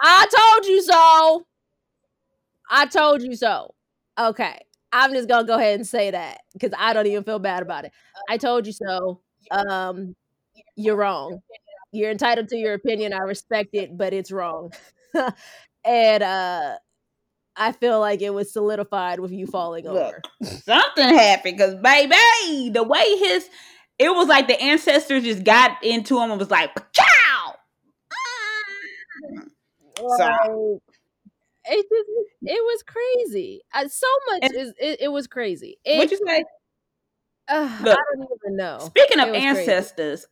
[0.00, 1.46] I told you so.
[2.70, 3.74] I told you so.
[4.18, 4.60] Okay.
[4.92, 7.84] I'm just gonna go ahead and say that because I don't even feel bad about
[7.84, 7.92] it.
[8.28, 9.20] I told you so.
[9.50, 10.14] Um,
[10.76, 11.40] you're wrong.
[11.92, 13.12] You're entitled to your opinion.
[13.12, 14.72] I respect it, but it's wrong.
[15.84, 16.76] and uh
[17.54, 20.22] I feel like it was solidified with you falling Look, over.
[20.42, 23.48] Something happened because baby, the way his
[23.98, 27.54] it was like the ancestors just got into him and was like, "Chow."
[30.18, 30.80] So
[31.64, 32.10] it just
[32.42, 33.62] it was crazy.
[33.74, 35.78] Uh, so much and, is it, it, was crazy.
[35.84, 36.44] It, what you say?
[37.48, 38.78] Uh, Look, I don't even know.
[38.80, 40.26] Speaking of ancestors,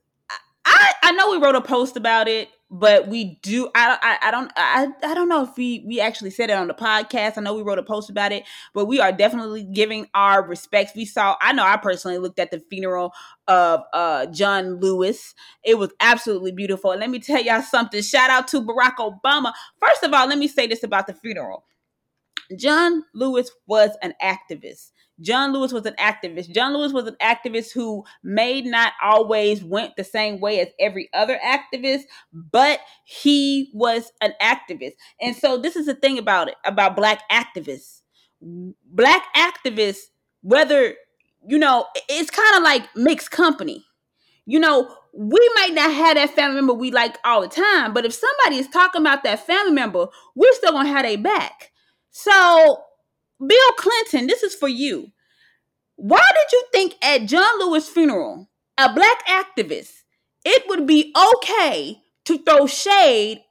[0.65, 3.69] I, I know we wrote a post about it, but we do.
[3.75, 6.69] I, I, I don't I, I don't know if we we actually said it on
[6.69, 7.37] the podcast.
[7.37, 10.93] I know we wrote a post about it, but we are definitely giving our respects.
[10.95, 11.37] We saw.
[11.41, 13.13] I know I personally looked at the funeral
[13.49, 15.35] of uh, John Lewis.
[15.65, 16.91] It was absolutely beautiful.
[16.91, 18.03] Let me tell y'all something.
[18.03, 19.53] Shout out to Barack Obama.
[19.81, 21.65] First of all, let me say this about the funeral.
[22.57, 24.91] John Lewis was an activist.
[25.21, 26.51] John Lewis was an activist.
[26.55, 31.09] John Lewis was an activist who may not always went the same way as every
[31.13, 32.03] other activist,
[32.33, 34.93] but he was an activist.
[35.21, 38.01] And so this is the thing about it, about black activists.
[38.41, 40.05] Black activists,
[40.43, 40.95] whether,
[41.47, 43.85] you know, it's kind of like mixed company.
[44.47, 48.05] You know, we might not have that family member we like all the time, but
[48.05, 51.73] if somebody is talking about that family member, we're still gonna have their back.
[52.11, 52.83] So
[53.45, 55.13] Bill Clinton, this is for you.
[55.97, 59.93] Why did you think at John Lewis' funeral, a black activist,
[60.45, 63.43] it would be okay to throw shade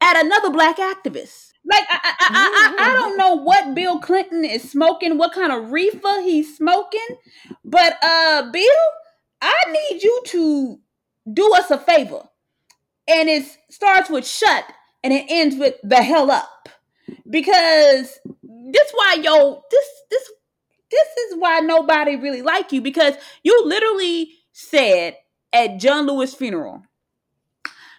[0.00, 1.52] at another black activist?
[1.64, 5.52] Like I, I, I, I, I don't know what Bill Clinton is smoking, what kind
[5.52, 7.06] of reefer he's smoking,
[7.64, 8.82] but uh, Bill,
[9.40, 10.80] I need you to
[11.32, 12.28] do us a favor,
[13.06, 14.64] and it starts with shut
[15.04, 16.68] and it ends with the hell up
[17.28, 20.32] because this why yo this this
[20.90, 25.16] this is why nobody really like you because you literally said
[25.52, 26.82] at John Lewis funeral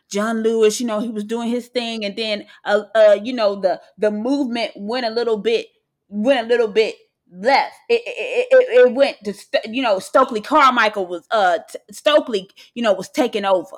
[0.10, 3.56] John Lewis, you know, he was doing his thing, and then, uh, uh, you know,
[3.56, 5.68] the the movement went a little bit,
[6.08, 6.96] went a little bit
[7.32, 7.74] left.
[7.90, 9.34] It it, it, it went to,
[9.66, 11.58] you know, Stokely Carmichael was, uh,
[11.92, 13.78] Stokely, you know, was taking over.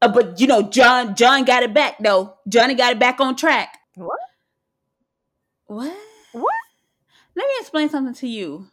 [0.00, 2.34] Uh, but you know, John John got it back though.
[2.48, 3.76] Johnny got it back on track.
[3.96, 4.18] What?
[5.70, 5.96] What?
[6.32, 6.54] What?
[7.36, 8.66] Let me explain something to you.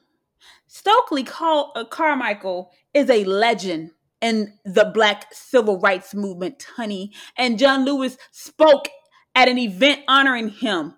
[0.66, 7.12] Stokely Car- uh, Carmichael is a legend in the black civil rights movement, honey.
[7.38, 8.90] And John Lewis spoke
[9.36, 10.96] at an event honoring him.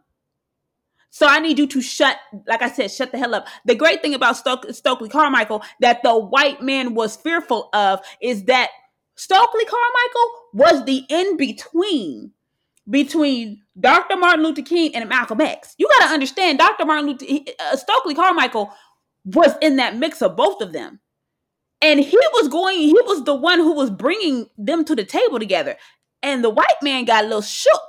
[1.09, 2.15] So I need you to shut,
[2.47, 3.49] like I said, shut the hell up.
[3.65, 8.69] The great thing about Stokely Carmichael that the white man was fearful of is that
[9.15, 12.31] Stokely Carmichael was the in between
[12.89, 14.17] between Dr.
[14.17, 15.75] Martin Luther King and Malcolm X.
[15.77, 16.85] You got to understand, Dr.
[16.85, 17.25] Martin Luther
[17.59, 18.71] uh, Stokely Carmichael
[19.25, 20.99] was in that mix of both of them.
[21.81, 25.39] And he was going, he was the one who was bringing them to the table
[25.39, 25.77] together.
[26.21, 27.81] And the white man got a little shook.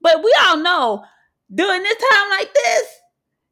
[0.00, 1.04] But we all know
[1.52, 2.86] during this time like this,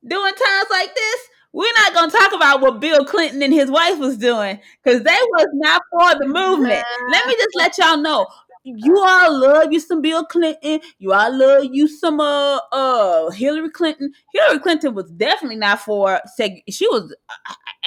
[0.06, 1.20] during times like this,
[1.52, 5.02] we're not going to talk about what Bill Clinton and his wife was doing because
[5.02, 6.84] they was not for the movement.
[7.10, 8.26] Let me just let y'all know
[8.64, 10.80] you all love you some Bill Clinton.
[10.98, 14.12] You all love you some uh uh Hillary Clinton.
[14.32, 16.62] Hillary Clinton was definitely not for seg.
[16.70, 17.14] She was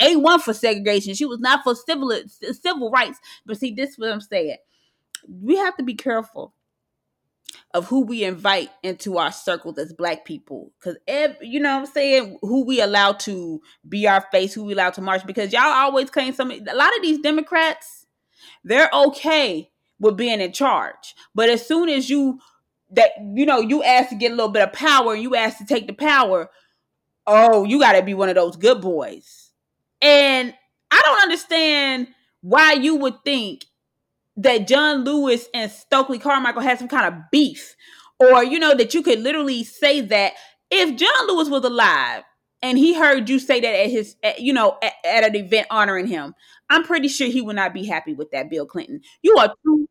[0.01, 1.13] a one for segregation.
[1.15, 3.19] She was not for civil civil rights.
[3.45, 4.57] But see, this is what I'm saying.
[5.28, 6.53] We have to be careful
[7.73, 10.97] of who we invite into our circles as black people because
[11.41, 14.89] you know what i'm saying who we allow to be our face who we allow
[14.89, 18.05] to march because y'all always claim some a lot of these democrats
[18.63, 19.69] they're okay
[20.00, 21.16] with being in charge.
[21.34, 22.39] But as soon as you
[22.91, 25.66] that you know you ask to get a little bit of power you ask to
[25.66, 26.50] take the power,
[27.28, 29.52] oh, you got to be one of those good boys.
[30.02, 30.54] And
[30.91, 32.08] I don't understand
[32.41, 33.66] why you would think
[34.38, 37.76] that John Lewis and Stokely Carmichael had some kind of beef,
[38.20, 40.34] or you know that you could literally say that
[40.70, 42.24] if John Lewis was alive
[42.62, 45.68] and he heard you say that at his, at, you know, at, at, an event
[45.70, 46.34] honoring him,
[46.70, 49.01] I'm pretty sure he would not be happy with that, Bill Clinton.
[49.22, 49.88] You are too.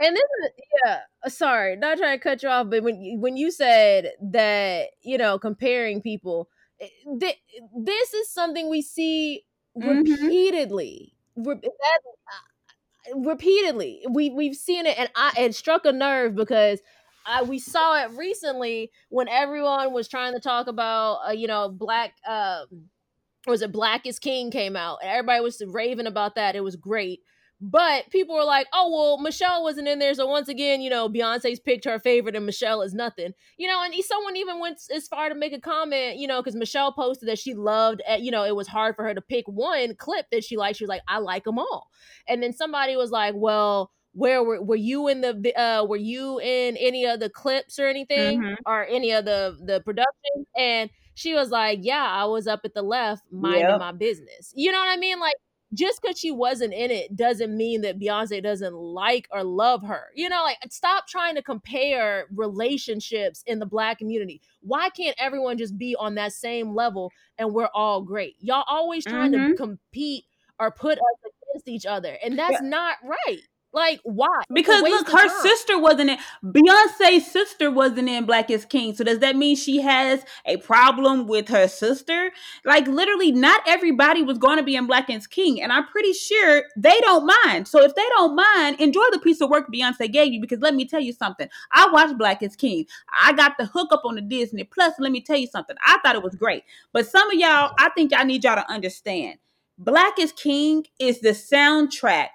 [0.00, 0.50] And this is
[0.84, 0.98] yeah.
[1.24, 4.88] Uh, sorry, not trying to cut you off, but when you, when you said that,
[5.02, 6.48] you know, comparing people,
[6.80, 6.88] eh,
[7.20, 7.38] th-
[7.78, 9.44] this is something we see
[9.78, 9.88] mm-hmm.
[9.88, 11.14] repeatedly.
[11.36, 11.98] Re- that,
[13.14, 16.80] uh, repeatedly, we we've seen it, and I it struck a nerve because
[17.24, 21.68] I, we saw it recently when everyone was trying to talk about, uh, you know,
[21.68, 22.14] black.
[22.28, 22.90] Um,
[23.46, 26.56] was it Black is King came out, and everybody was raving about that.
[26.56, 27.20] It was great.
[27.64, 30.14] But people were like, oh, well, Michelle wasn't in there.
[30.14, 33.34] So once again, you know, Beyonce's picked her favorite and Michelle is nothing.
[33.56, 36.56] You know, and someone even went as far to make a comment, you know, because
[36.56, 39.46] Michelle posted that she loved, eh, you know, it was hard for her to pick
[39.46, 40.78] one clip that she liked.
[40.78, 41.86] She was like, I like them all.
[42.26, 46.38] And then somebody was like, well, where were, were you in the uh were you
[46.40, 48.54] in any of the clips or anything mm-hmm.
[48.66, 52.74] or any of the the production and she was like yeah i was up at
[52.74, 53.78] the left minding yep.
[53.78, 55.34] my business you know what i mean like
[55.74, 60.08] just because she wasn't in it doesn't mean that beyonce doesn't like or love her
[60.14, 65.56] you know like stop trying to compare relationships in the black community why can't everyone
[65.56, 69.52] just be on that same level and we're all great y'all always trying mm-hmm.
[69.52, 70.24] to compete
[70.58, 72.68] or put us against each other and that's yeah.
[72.68, 73.42] not right
[73.72, 74.42] like why?
[74.52, 75.42] Because look, her time.
[75.42, 78.94] sister wasn't in Beyonce's sister wasn't in Black is King.
[78.94, 82.32] So does that mean she has a problem with her sister?
[82.64, 86.12] Like literally, not everybody was going to be in Black is King, and I'm pretty
[86.12, 87.66] sure they don't mind.
[87.66, 90.40] So if they don't mind, enjoy the piece of work Beyonce gave you.
[90.40, 92.86] Because let me tell you something, I watched Black is King.
[93.22, 94.94] I got the hook up on the Disney Plus.
[94.98, 96.64] Let me tell you something, I thought it was great.
[96.92, 99.38] But some of y'all, I think y'all need y'all to understand.
[99.78, 102.28] Black is King is the soundtrack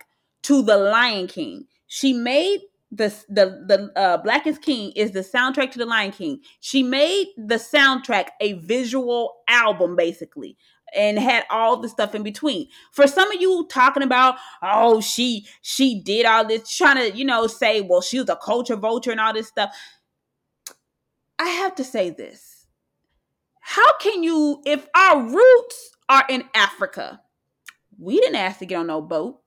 [0.47, 1.65] to The Lion King.
[1.87, 6.11] She made the the the uh, Black is King is the soundtrack to The Lion
[6.11, 6.39] King.
[6.61, 10.57] She made the soundtrack a visual album basically
[10.95, 12.69] and had all the stuff in between.
[12.93, 17.25] For some of you talking about, oh, she she did all this, trying to, you
[17.25, 19.75] know, say, well, she was a culture vulture and all this stuff.
[21.37, 22.67] I have to say this.
[23.59, 27.19] How can you, if our roots are in Africa,
[27.99, 29.41] we didn't ask to get on no boat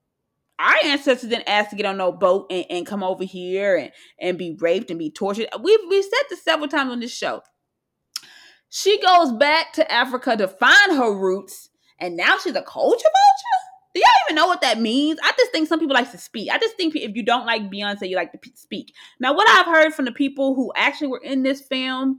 [0.61, 3.91] our ancestors didn't ask to get on no boat and, and come over here and,
[4.21, 5.49] and be raped and be tortured.
[5.61, 7.43] We've we said this several times on this show.
[8.69, 13.61] She goes back to Africa to find her roots, and now she's a culture vulture.
[13.93, 15.19] Do y'all even know what that means?
[15.25, 16.51] I just think some people like to speak.
[16.53, 18.95] I just think if you don't like Beyonce, you like to speak.
[19.19, 22.19] Now, what I've heard from the people who actually were in this film,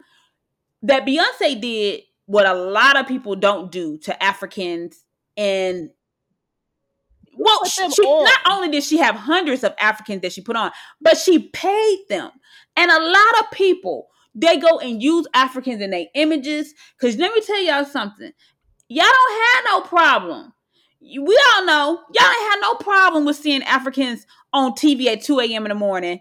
[0.81, 5.05] that Beyonce did what a lot of people don't do to Africans
[5.37, 5.91] and
[7.37, 11.17] well, she, not only did she have hundreds of Africans that she put on, but
[11.17, 12.31] she paid them.
[12.75, 16.73] And a lot of people, they go and use Africans in their images.
[16.99, 18.31] Because let me tell y'all something.
[18.87, 20.53] Y'all don't have no problem.
[21.01, 25.39] We all know y'all ain't have no problem with seeing Africans on TV at 2
[25.39, 25.65] a.m.
[25.65, 26.19] in the morning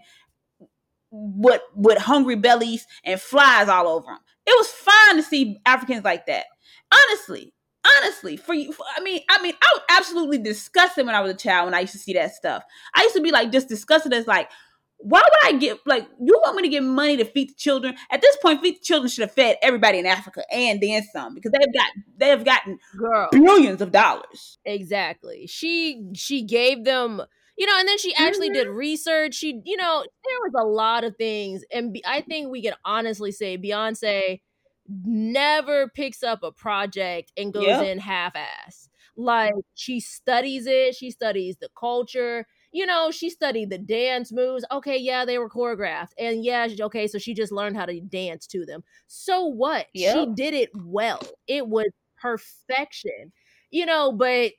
[1.11, 4.19] with, with hungry bellies and flies all over them.
[4.45, 6.45] It was fine to see Africans like that.
[6.91, 7.53] Honestly,
[7.97, 11.31] honestly for you for, i mean i mean i was absolutely disgusted when i was
[11.31, 12.63] a child when i used to see that stuff.
[12.93, 14.49] I used to be like just disgusted as like
[14.97, 17.95] why would i get like you want me to get money to feed the children?
[18.11, 21.33] At this point feed the children should have fed everybody in africa and then some
[21.35, 23.29] because they've got they've gotten Girl.
[23.31, 24.59] billions of dollars.
[24.65, 25.47] Exactly.
[25.47, 27.21] She she gave them
[27.57, 28.65] you know and then she actually mm-hmm.
[28.65, 29.35] did research.
[29.35, 33.31] She you know there was a lot of things and i think we can honestly
[33.31, 34.39] say beyonce
[35.05, 37.85] never picks up a project and goes yep.
[37.85, 38.89] in half ass.
[39.15, 42.47] Like she studies it, she studies the culture.
[42.71, 44.63] You know, she studied the dance moves.
[44.71, 46.11] Okay, yeah, they were choreographed.
[46.17, 48.83] And yeah, okay, so she just learned how to dance to them.
[49.07, 49.87] So what?
[49.93, 50.15] Yep.
[50.15, 51.21] She did it well.
[51.47, 51.89] It was
[52.19, 53.33] perfection.
[53.71, 54.51] You know, but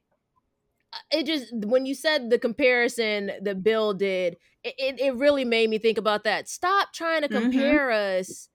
[0.92, 5.70] uh, it just when you said the comparison that Bill did, it, it, really made
[5.70, 6.48] me think about that.
[6.48, 7.50] Stop trying to mm-hmm.
[7.50, 8.20] compare mm-hmm.
[8.20, 8.48] us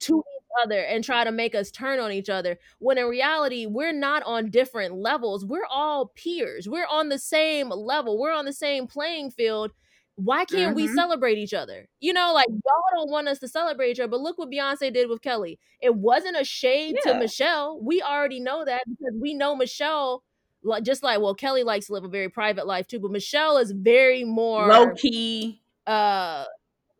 [0.00, 0.22] to
[0.62, 4.22] other and try to make us turn on each other when in reality we're not
[4.24, 8.86] on different levels we're all peers we're on the same level we're on the same
[8.86, 9.72] playing field
[10.16, 10.86] why can't mm-hmm.
[10.86, 11.88] we celebrate each other?
[12.00, 14.92] You know, like y'all don't want us to celebrate each other, but look what Beyonce
[14.92, 15.58] did with Kelly.
[15.80, 17.12] It wasn't a shade yeah.
[17.12, 17.80] to Michelle.
[17.82, 20.22] We already know that because we know Michelle,
[20.62, 23.58] like just like well, Kelly likes to live a very private life too, but Michelle
[23.58, 26.44] is very more low key, uh,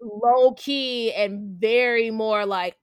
[0.01, 2.77] low key and very more like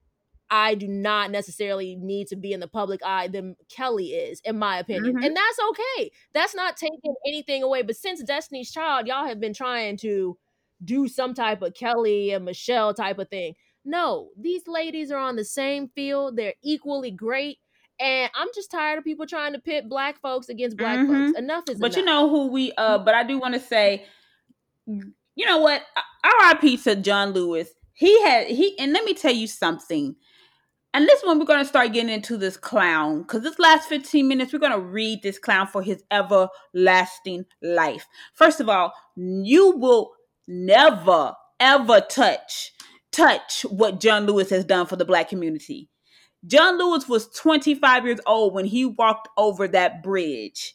[0.54, 4.58] I do not necessarily need to be in the public eye than Kelly is, in
[4.58, 5.16] my opinion.
[5.16, 5.24] Mhm.
[5.26, 6.12] And that's okay.
[6.34, 7.80] That's not taking anything away.
[7.80, 10.36] But since Destiny's Child, y'all have been trying to
[10.84, 13.54] do some type of Kelly and Michelle type of thing.
[13.86, 16.36] No, these ladies are on the same field.
[16.36, 17.58] They're equally great.
[17.98, 21.26] And I'm just tired of people trying to pit black folks against black Mhm.
[21.28, 21.38] folks.
[21.38, 24.04] Enough is But you know who we uh but I do want to say
[24.86, 25.82] you know what?
[26.24, 26.76] R.I.P.
[26.78, 27.70] to John Lewis.
[27.94, 30.16] He had he and let me tell you something.
[30.94, 34.52] And this one we're gonna start getting into this clown because this last 15 minutes
[34.52, 38.06] we're gonna read this clown for his everlasting life.
[38.34, 40.12] First of all, you will
[40.46, 42.72] never ever touch
[43.10, 45.88] touch what John Lewis has done for the black community.
[46.46, 50.74] John Lewis was 25 years old when he walked over that bridge.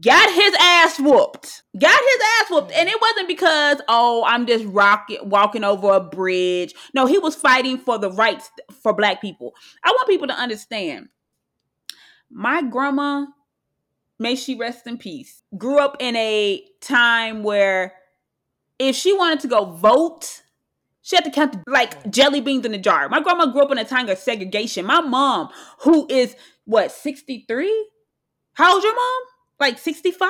[0.00, 1.64] Got his ass whooped.
[1.78, 2.72] Got his ass whooped.
[2.72, 6.74] And it wasn't because, oh, I'm just rocking, walking over a bridge.
[6.94, 8.50] No, he was fighting for the rights
[8.82, 9.54] for black people.
[9.84, 11.08] I want people to understand.
[12.30, 13.26] My grandma,
[14.18, 17.94] may she rest in peace, grew up in a time where
[18.78, 20.42] if she wanted to go vote,
[21.02, 23.10] she had to count like jelly beans in a jar.
[23.10, 24.86] My grandma grew up in a time of segregation.
[24.86, 26.34] My mom, who is
[26.64, 27.88] what, 63?
[28.54, 29.31] How old's your mom?
[29.62, 30.28] Like 65?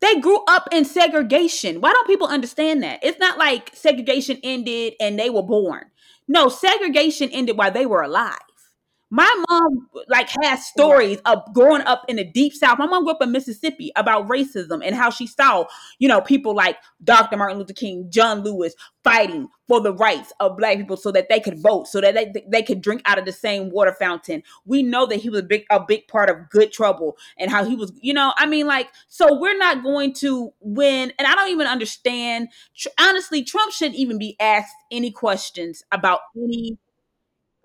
[0.00, 1.80] They grew up in segregation.
[1.80, 2.98] Why don't people understand that?
[3.00, 5.84] It's not like segregation ended and they were born.
[6.26, 8.40] No, segregation ended while they were alive.
[9.16, 12.78] My mom like has stories of growing up in the deep south.
[12.78, 15.64] My mom grew up in Mississippi about racism and how she saw,
[15.98, 17.38] you know, people like Dr.
[17.38, 21.40] Martin Luther King, John Lewis fighting for the rights of black people so that they
[21.40, 24.42] could vote, so that they, they could drink out of the same water fountain.
[24.66, 27.64] We know that he was a big a big part of good trouble and how
[27.64, 31.34] he was, you know, I mean like so we're not going to win and I
[31.34, 32.48] don't even understand
[33.00, 36.76] honestly Trump shouldn't even be asked any questions about any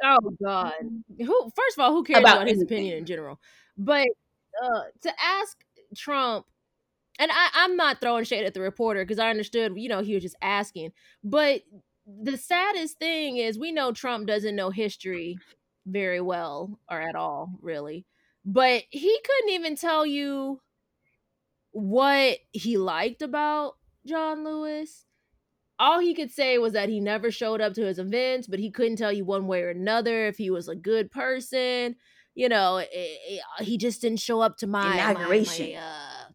[0.04, 0.74] Oh God!
[1.20, 1.52] Who?
[1.56, 3.40] First of all, who cares About about, his opinion in general?
[3.78, 4.08] But
[4.64, 5.58] uh, to ask
[5.96, 6.46] Trump,
[7.20, 10.14] and I, I'm not throwing shade at the reporter because I understood, you know, he
[10.14, 10.92] was just asking.
[11.24, 11.62] But
[12.06, 15.38] the saddest thing is, we know Trump doesn't know history
[15.86, 18.06] very well or at all, really.
[18.44, 20.62] But he couldn't even tell you
[21.72, 23.76] what he liked about
[24.06, 25.06] John Lewis
[25.82, 28.70] all he could say was that he never showed up to his events, but he
[28.70, 31.96] couldn't tell you one way or another if he was a good person.
[32.36, 35.74] You know, eh, eh, he just didn't show up to my Inauguration.
[35.74, 36.30] my, my, uh,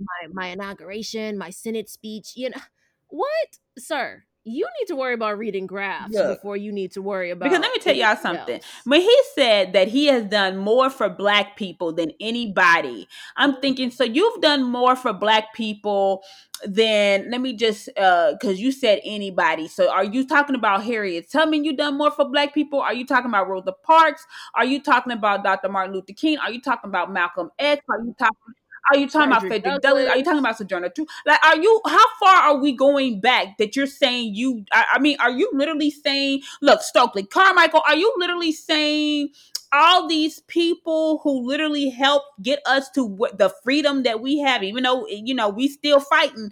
[0.00, 2.32] my my inauguration, my Senate speech.
[2.36, 2.60] You know
[3.08, 4.24] what, sir?
[4.46, 7.46] You need to worry about reading graphs Look, before you need to worry about.
[7.46, 8.56] Because let me tell y'all something.
[8.56, 8.64] else.
[8.84, 13.90] When he said that he has done more for black people than anybody, I'm thinking,
[13.90, 16.22] so you've done more for black people
[16.66, 19.66] than let me just uh because you said anybody.
[19.66, 21.64] So are you talking about Harriet Tubman?
[21.64, 22.80] You done more for black people?
[22.80, 24.26] Are you talking about Rosa Parks?
[24.54, 25.70] Are you talking about Dr.
[25.70, 26.38] Martin Luther King?
[26.38, 27.82] Are you talking about Malcolm X?
[27.88, 28.54] Are you talking
[28.90, 30.10] are you talking about Frederick Frederick Douglass?
[30.10, 31.08] Are you talking about Sojourner Truth?
[31.26, 31.80] Like, are you?
[31.86, 34.64] How far are we going back that you're saying you?
[34.72, 37.82] I, I mean, are you literally saying, look, Stokely Carmichael?
[37.86, 39.30] Are you literally saying
[39.72, 44.62] all these people who literally helped get us to what the freedom that we have,
[44.62, 46.50] even though you know we still fighting?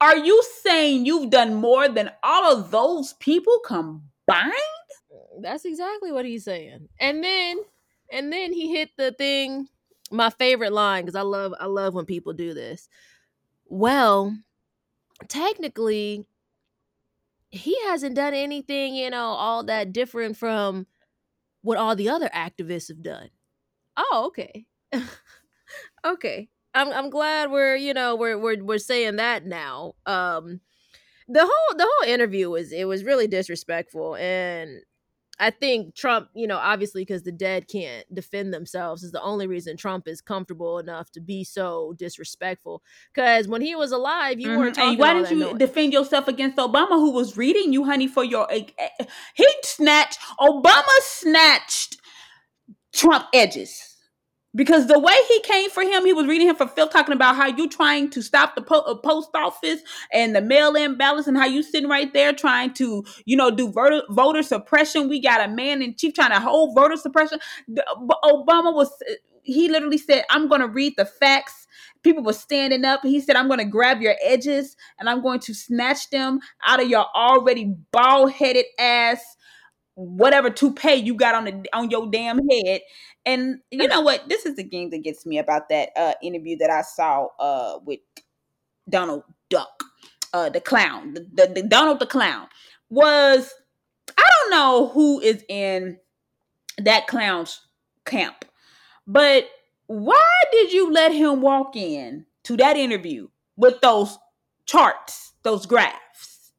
[0.00, 4.52] Are you saying you've done more than all of those people combined?
[5.40, 6.88] That's exactly what he's saying.
[7.00, 7.58] And then
[8.12, 9.68] and then he hit the thing
[10.10, 12.88] my favorite line because I love I love when people do this.
[13.66, 14.36] Well,
[15.28, 16.26] technically
[17.50, 20.86] he hasn't done anything, you know, all that different from
[21.62, 23.30] what all the other activists have done.
[23.96, 24.66] Oh, okay.
[26.04, 26.48] okay.
[26.74, 29.94] I'm I'm glad we're, you know, we're we're we're saying that now.
[30.04, 30.60] Um
[31.28, 34.80] the whole the whole interview was it was really disrespectful and
[35.38, 39.46] I think Trump, you know, obviously because the dead can't defend themselves is the only
[39.46, 42.82] reason Trump is comfortable enough to be so disrespectful.
[43.14, 44.76] Because when he was alive, you weren't Mhm.
[44.76, 45.58] talking And why didn't you noise.
[45.58, 48.50] defend yourself against Obama, who was reading you, honey, for your?
[48.52, 50.18] eh, eh, He snatched.
[50.40, 51.98] Obama snatched
[52.92, 53.85] Trump edges
[54.56, 57.36] because the way he came for him, he was reading him for Phil, talking about
[57.36, 59.82] how you trying to stop the po- uh, post office
[60.12, 63.70] and the mail-in ballots, and how you sitting right there trying to, you know, do
[63.70, 65.08] voter, voter suppression.
[65.08, 67.40] We got a man in chief trying to hold voter suppression.
[67.68, 67.84] The-
[68.24, 68.90] Obama was.
[69.44, 71.68] He literally said, "I'm going to read the facts."
[72.04, 73.02] People were standing up.
[73.04, 76.82] He said, "I'm going to grab your edges and I'm going to snatch them out
[76.82, 79.24] of your already bald-headed ass."
[79.94, 82.80] whatever toupee you got on the on your damn head.
[83.26, 84.28] And you know what?
[84.28, 87.80] This is the game that gets me about that uh interview that I saw uh
[87.84, 88.00] with
[88.88, 89.84] Donald Duck,
[90.32, 92.46] uh the clown, the, the, the Donald the clown
[92.88, 93.52] was
[94.16, 95.98] I don't don't know who is in
[96.78, 97.60] that clown's
[98.04, 98.44] camp,
[99.06, 99.48] but
[99.86, 100.22] why
[100.52, 104.18] did you let him walk in to that interview with those
[104.66, 106.52] charts, those graphs?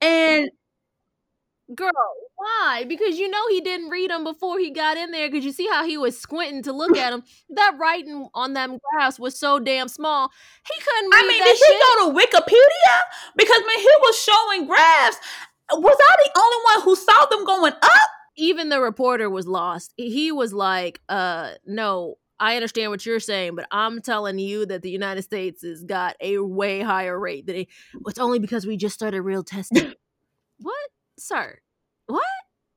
[0.00, 0.50] And
[1.74, 1.92] girl,
[2.36, 2.84] why?
[2.88, 5.30] Because you know he didn't read them before he got in there.
[5.30, 7.22] Because you see how he was squinting to look at them.
[7.50, 10.30] That writing on them graphs was so damn small.
[10.72, 11.66] He couldn't read I mean, did shit.
[11.66, 12.98] he go to Wikipedia?
[13.36, 15.18] Because when he was showing graphs,
[15.72, 18.08] was I the only one who saw them going up?
[18.36, 19.92] Even the reporter was lost.
[19.96, 24.82] He was like, "Uh, no." I understand what you're saying, but I'm telling you that
[24.82, 27.68] the United States has got a way higher rate than it.
[28.08, 29.92] It's only because we just started real testing.
[30.58, 31.58] what, sir?
[32.06, 32.22] What?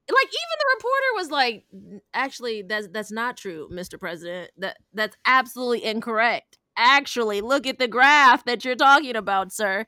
[0.09, 1.65] Like even the reporter was like,
[2.13, 3.97] actually, that's that's not true, Mr.
[3.97, 4.51] President.
[4.57, 6.57] That that's absolutely incorrect.
[6.77, 9.86] Actually, look at the graph that you're talking about, sir.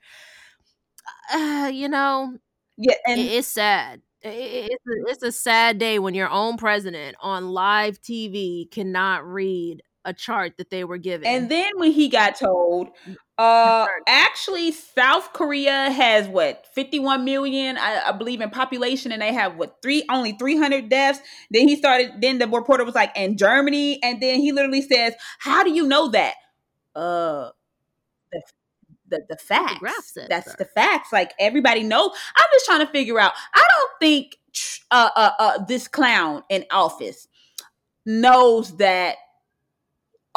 [1.32, 2.38] Uh, you know,
[2.76, 4.02] Yeah, it- and it's sad.
[4.20, 9.82] It's a, it's a sad day when your own president on live TV cannot read
[10.08, 11.26] a chart that they were given.
[11.26, 12.88] and then when he got told,
[13.36, 19.32] uh, actually South Korea has what 51 million, I, I believe, in population, and they
[19.34, 21.20] have what three only 300 deaths.
[21.50, 22.20] Then he started.
[22.20, 25.86] Then the reporter was like, "And Germany," and then he literally says, "How do you
[25.86, 26.34] know that?"
[26.96, 27.50] Uh,
[28.32, 28.42] the
[29.08, 29.80] the, the facts.
[30.28, 31.12] That's the facts.
[31.12, 32.10] Like everybody knows.
[32.36, 33.32] I'm just trying to figure out.
[33.54, 34.36] I don't think
[34.90, 37.28] uh, uh, uh, this clown in office
[38.06, 39.16] knows that.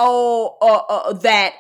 [0.03, 1.53] Oh, uh, uh, that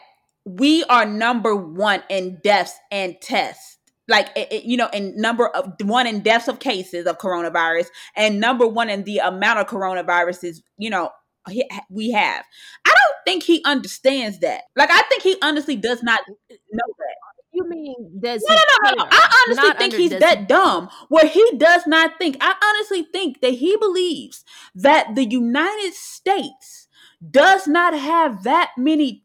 [0.45, 3.77] we are number one in deaths and tests.
[4.07, 7.85] Like it, it- you know, in number of one in deaths of cases of coronavirus,
[8.15, 10.57] and number one in the amount of coronaviruses.
[10.77, 11.11] You know,
[11.47, 12.43] he- we have.
[12.85, 14.63] I don't think he understands that.
[14.75, 17.15] Like, I think he honestly does not know that.
[17.53, 19.07] you mean does No, no, no, no.
[19.11, 22.37] I honestly Not think he's that dumb where he does not think.
[22.41, 26.87] I honestly think that he believes that the United States
[27.29, 29.23] does not have that many,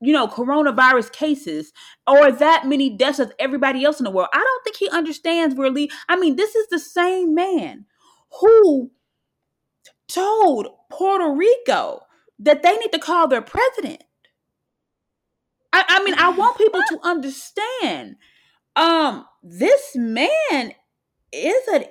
[0.00, 1.72] you know, coronavirus cases
[2.06, 4.28] or that many deaths as everybody else in the world.
[4.32, 5.90] I don't think he understands Lee.
[6.08, 7.86] I mean, this is the same man
[8.40, 8.90] who
[10.08, 12.00] told Puerto Rico
[12.40, 14.02] that they need to call their president.
[15.72, 18.16] I, I mean, I want people to understand.
[18.74, 20.72] Um, this man
[21.32, 21.84] is an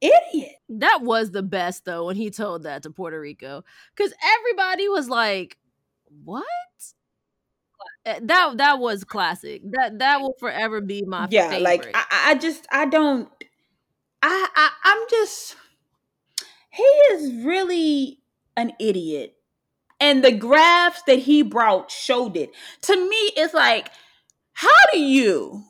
[0.00, 0.52] idiot.
[0.68, 3.64] That was the best though when he told that to Puerto Rico
[3.94, 5.58] because everybody was like,
[6.24, 6.44] "What?"
[8.06, 9.62] Uh, That that was classic.
[9.72, 11.32] That that will forever be my favorite.
[11.32, 11.62] yeah, favorite.
[11.62, 13.28] like I, I I just I don't.
[14.22, 15.56] I, I I'm just.
[16.70, 18.20] He is really
[18.56, 19.36] an idiot,
[20.00, 22.50] and the graphs that he brought showed it.
[22.82, 23.90] To me, it's like,
[24.54, 25.64] how do you?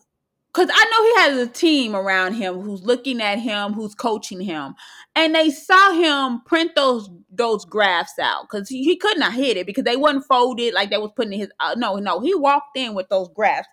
[0.55, 4.41] Because I know he has a team around him who's looking at him, who's coaching
[4.41, 4.77] him,
[5.17, 9.57] and they saw him print those those graphs out because he, he could not hit
[9.57, 11.49] it because they wasn't folded like they was putting in his.
[11.59, 13.67] Uh, no, no, he walked in with those graphs.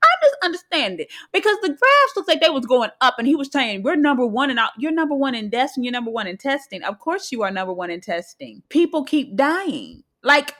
[0.00, 3.34] I just understand it because the graphs looked like they was going up, and he
[3.34, 4.70] was saying, "We're number one out.
[4.78, 6.84] You're number one in testing, you're number one in testing.
[6.84, 8.62] Of course, you are number one in testing.
[8.68, 10.54] People keep dying, like,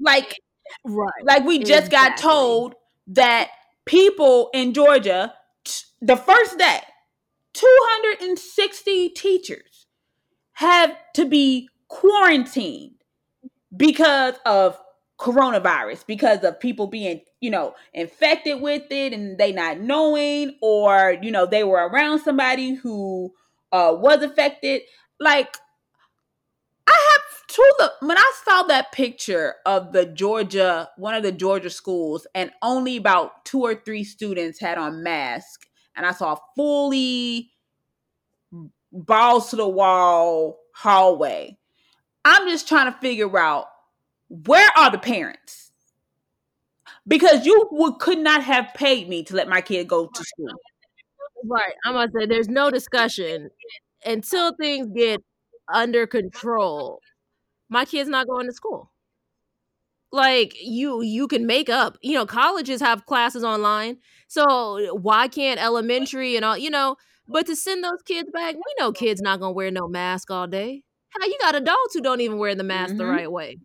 [0.00, 0.40] like
[0.84, 1.12] right.
[1.22, 2.74] like we just got told
[3.08, 3.50] that
[3.86, 6.80] people in Georgia, t- the first day,
[7.54, 9.86] 260 teachers
[10.54, 12.94] have to be quarantined
[13.76, 14.78] because of
[15.18, 21.16] coronavirus, because of people being, you know, infected with it and they not knowing, or,
[21.22, 23.32] you know, they were around somebody who
[23.72, 24.82] uh, was affected.
[25.20, 25.56] Like,
[27.52, 32.26] to the when I saw that picture of the Georgia, one of the Georgia schools,
[32.34, 37.50] and only about two or three students had on masks, and I saw fully
[38.90, 41.58] balls to the wall hallway.
[42.24, 43.66] I'm just trying to figure out
[44.28, 45.72] where are the parents?
[47.06, 50.48] Because you would could not have paid me to let my kid go to school.
[51.44, 51.74] Right.
[51.84, 53.50] I'm gonna say there's no discussion
[54.06, 55.20] until things get
[55.72, 57.01] under control.
[57.72, 58.92] My kid's not going to school.
[60.12, 63.96] Like you you can make up, you know, colleges have classes online.
[64.28, 66.96] So why can't elementary and all, you know,
[67.28, 70.46] but to send those kids back, we know kids not gonna wear no mask all
[70.46, 70.82] day.
[71.18, 73.08] Hell, you got adults who don't even wear the mask the Mhm.
[73.08, 73.56] right way.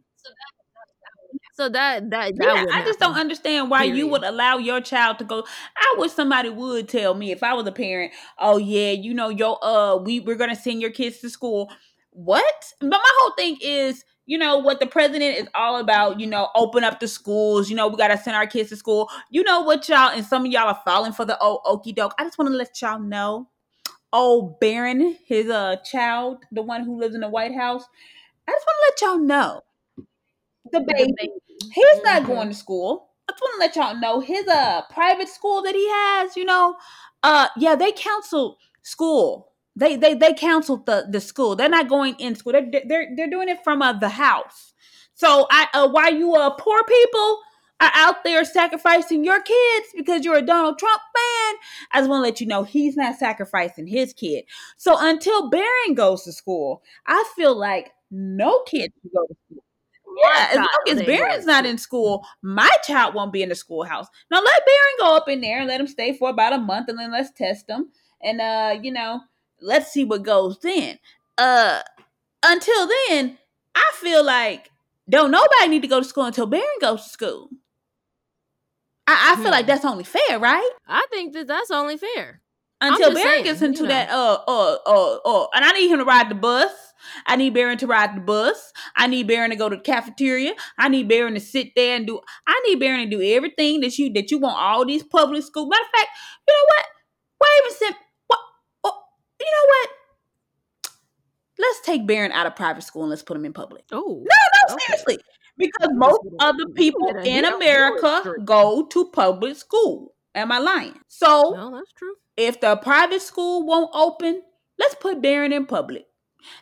[1.53, 5.17] So that that that Yeah, I just don't understand why you would allow your child
[5.19, 5.43] to go.
[5.77, 8.13] I wish somebody would tell me if I was a parent.
[8.37, 11.71] Oh yeah, you know your uh we we're gonna send your kids to school.
[12.17, 12.73] What?
[12.79, 16.19] But my whole thing is, you know what the president is all about.
[16.19, 17.69] You know, open up the schools.
[17.69, 19.07] You know we gotta send our kids to school.
[19.29, 22.13] You know what y'all and some of y'all are falling for the old okey doke.
[22.17, 23.49] I just want to let y'all know.
[24.11, 27.83] old Barron, his uh child, the one who lives in the White House.
[28.47, 29.61] I just want to let y'all know
[30.71, 31.13] the baby,
[31.73, 32.31] he's not mm-hmm.
[32.31, 33.09] going to school.
[33.29, 36.35] I just want to let y'all know his uh private school that he has.
[36.35, 36.75] You know,
[37.23, 39.51] uh, yeah, they counsel school.
[39.77, 41.55] They they they counseled the the school.
[41.55, 42.53] They're not going in school.
[42.53, 44.73] They're they're they're doing it from uh, the house.
[45.13, 47.39] So I uh, why you uh poor people
[47.79, 51.55] are out there sacrificing your kids because you're a Donald Trump fan,
[51.91, 54.45] I just want to let you know he's not sacrificing his kid.
[54.77, 59.63] So until Barron goes to school, I feel like no kid can go to school.
[60.23, 64.07] Yeah, as long as Barron's not in school, my child won't be in the schoolhouse.
[64.31, 66.89] Now let Barron go up in there and let him stay for about a month,
[66.89, 67.89] and then let's test him,
[68.23, 69.21] and uh, you know,
[69.61, 70.99] let's see what goes then.
[71.37, 71.81] Uh,
[72.43, 73.37] until then,
[73.75, 74.71] I feel like
[75.09, 77.49] don't nobody need to go to school until Barron goes to school.
[79.07, 79.51] I, I feel hmm.
[79.51, 80.69] like that's only fair, right?
[80.87, 82.41] I think that that's only fair.
[82.79, 83.93] Until Barron gets into you know.
[83.93, 86.71] that, uh, uh, uh, uh, and I need him to ride the bus.
[87.25, 88.71] I need Barron to ride the bus.
[88.95, 90.53] I need Barron to go to the cafeteria.
[90.77, 92.19] I need Barron to sit there and do.
[92.45, 95.67] I need Barron to do everything that you that you want all these public school.
[95.67, 96.09] Matter of fact,
[96.47, 96.85] you know what?
[97.39, 97.95] Why even send?
[98.27, 98.39] What?
[98.83, 99.01] Oh,
[99.47, 99.89] you know what?
[101.59, 103.85] Let's take Barron out of private school and let's put him in public.
[103.91, 104.83] Oh, no, no, okay.
[104.85, 105.17] seriously
[105.57, 110.13] because most of the people in America go to public school.
[110.35, 110.99] Am I lying?
[111.07, 112.13] So, no, that's true.
[112.35, 114.43] If the private school won't open,
[114.77, 116.05] let's put Barron in public.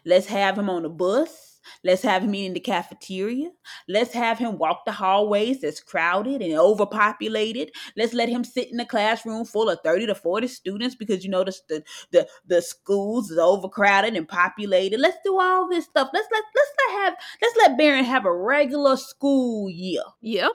[0.06, 1.55] Let's have him on the bus.
[1.84, 3.49] Let's have him eat in the cafeteria.
[3.88, 7.72] Let's have him walk the hallways that's crowded and overpopulated.
[7.95, 11.30] Let's let him sit in a classroom full of 30 to 40 students because you
[11.30, 14.99] know the the the, the schools is overcrowded and populated.
[14.99, 16.09] Let's do all this stuff.
[16.13, 20.01] Let's let let's let have let's let Barron have a regular school year.
[20.22, 20.49] Yeah.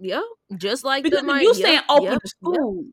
[0.00, 0.22] Yeah.
[0.56, 2.84] Just like because the, you saying open yep, school.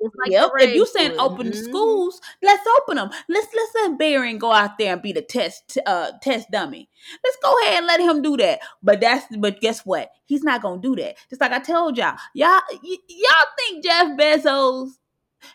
[0.00, 0.50] Like yep.
[0.58, 1.64] If you saying open mm-hmm.
[1.64, 3.10] schools, let's open them.
[3.28, 6.88] Let's let's let Barron go out there and be the test uh test dummy.
[7.24, 8.60] Let's go ahead and let him do that.
[8.82, 10.10] But that's but guess what?
[10.26, 11.16] He's not gonna do that.
[11.28, 14.90] Just like I told y'all, y'all y- y'all think Jeff Bezos,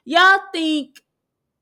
[0.05, 0.99] y'all think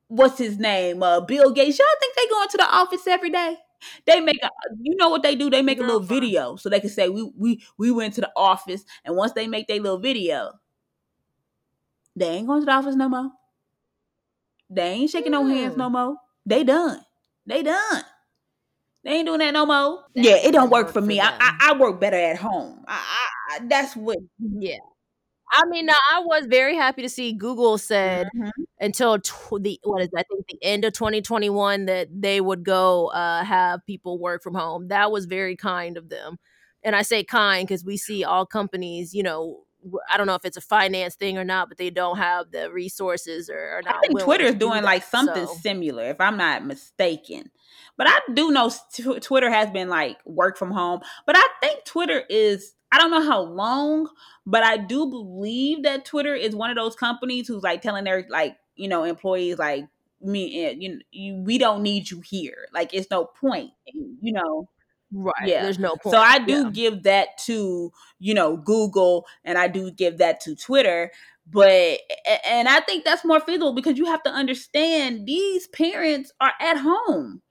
[0.07, 1.77] what's his name, uh Bill Gates.
[1.77, 3.57] Y'all think they go into the office every day?
[4.05, 4.49] They make a,
[4.81, 5.49] you know what they do?
[5.49, 8.31] They make a little video so they can say we we we went to the
[8.35, 10.51] office, and once they make their little video,
[12.15, 13.31] they ain't going to the office no more.
[14.69, 16.15] They ain't shaking no hands no more.
[16.45, 17.01] They done.
[17.45, 18.03] They done.
[19.03, 20.03] They ain't doing that no more.
[20.15, 21.19] That yeah, it don't work, work for me.
[21.19, 22.83] I, I, I work better at home.
[22.87, 23.01] I,
[23.49, 24.17] I, that's what.
[24.39, 24.77] Yeah.
[25.53, 28.49] I mean, I was very happy to see Google said mm-hmm.
[28.79, 32.63] until tw- the what is that, I think the end of 2021 that they would
[32.63, 34.87] go uh, have people work from home.
[34.87, 36.37] That was very kind of them,
[36.83, 39.63] and I say kind because we see all companies, you know,
[40.09, 42.71] I don't know if it's a finance thing or not, but they don't have the
[42.71, 43.95] resources or, or not.
[43.95, 45.53] I think Twitter is doing like something so.
[45.55, 47.51] similar, if I'm not mistaken.
[47.97, 51.01] But I do know t- Twitter has been like work from home.
[51.25, 54.09] But I think Twitter is, I don't know how long,
[54.45, 58.25] but I do believe that Twitter is one of those companies who's like telling their
[58.29, 59.85] like, you know, employees like,
[60.23, 62.67] me, eh, you, you, we don't need you here.
[62.71, 64.69] Like, it's no point, you know.
[65.11, 65.33] Right.
[65.45, 65.63] Yeah.
[65.63, 66.13] There's no point.
[66.13, 66.69] So I do yeah.
[66.71, 71.11] give that to, you know, Google and I do give that to Twitter.
[71.49, 71.99] But,
[72.47, 76.77] and I think that's more feasible because you have to understand these parents are at
[76.77, 77.41] home.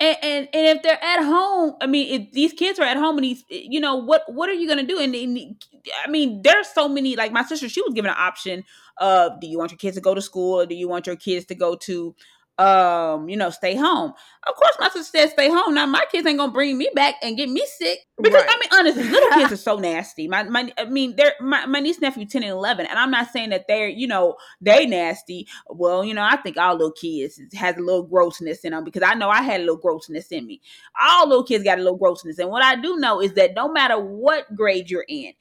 [0.00, 3.18] And, and, and if they're at home, I mean, if these kids are at home
[3.18, 4.98] and these, eh, you know, what what are you gonna do?
[5.00, 5.60] And, and
[6.04, 7.16] I mean, there's so many.
[7.16, 8.62] Like my sister, she was given an option
[8.98, 11.16] of, do you want your kids to go to school or do you want your
[11.16, 12.14] kids to go to
[12.58, 14.12] um, you know, stay home.
[14.48, 15.74] Of course, my sister said stay home.
[15.74, 18.50] Now my kids ain't gonna bring me back and get me sick because right.
[18.50, 20.26] I mean, honestly, little kids are so nasty.
[20.26, 23.30] My my, I mean, they're my, my niece nephew ten and eleven, and I'm not
[23.30, 25.46] saying that they're you know they nasty.
[25.68, 29.02] Well, you know, I think all little kids has a little grossness in them because
[29.02, 30.60] I know I had a little grossness in me.
[31.00, 33.70] All little kids got a little grossness, and what I do know is that no
[33.70, 35.32] matter what grade you're in,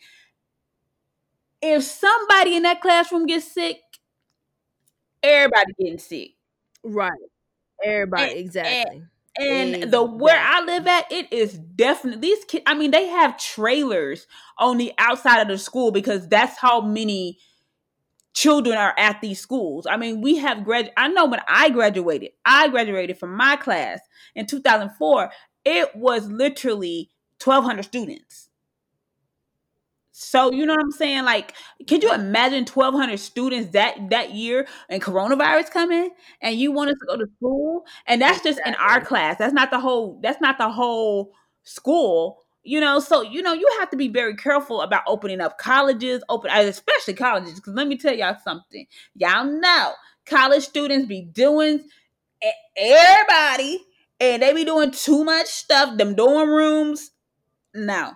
[1.63, 3.77] if somebody in that classroom gets sick,
[5.23, 6.36] everybody getting sick
[6.87, 7.11] Right.
[7.83, 8.97] Everybody, and, exactly.
[9.37, 9.91] And, and exactly.
[9.91, 12.63] the where I live at, it is definitely these kids.
[12.65, 14.25] I mean, they have trailers
[14.57, 17.37] on the outside of the school because that's how many
[18.33, 19.85] children are at these schools.
[19.87, 20.91] I mean, we have grad.
[20.97, 23.99] I know when I graduated, I graduated from my class
[24.35, 25.31] in 2004.
[25.65, 27.11] It was literally
[27.43, 28.46] 1,200 students.
[30.19, 31.25] So you know what I'm saying?
[31.25, 31.53] Like,
[31.87, 36.09] could you imagine 1,200 students that that year and coronavirus coming,
[36.41, 39.37] and you want us to go to school, and that's just in our class.
[39.37, 40.19] That's not the whole.
[40.23, 42.39] That's not the whole school.
[42.63, 46.23] You know, so you know you have to be very careful about opening up colleges,
[46.29, 47.53] open uh, especially colleges.
[47.53, 48.87] Because let me tell y'all something.
[49.13, 49.93] Y'all know
[50.25, 51.81] college students be doing
[52.75, 53.85] everybody
[54.19, 55.97] and they be doing too much stuff.
[55.97, 57.11] Them dorm rooms,
[57.75, 58.13] no,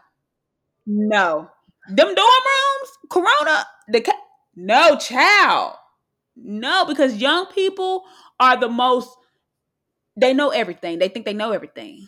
[0.86, 1.50] no,
[1.90, 4.14] them dorm rooms, Corona, the
[4.56, 5.76] no child,
[6.36, 8.04] no, because young people
[8.40, 9.10] are the most.
[10.16, 11.00] They know everything.
[11.00, 12.08] They think they know everything.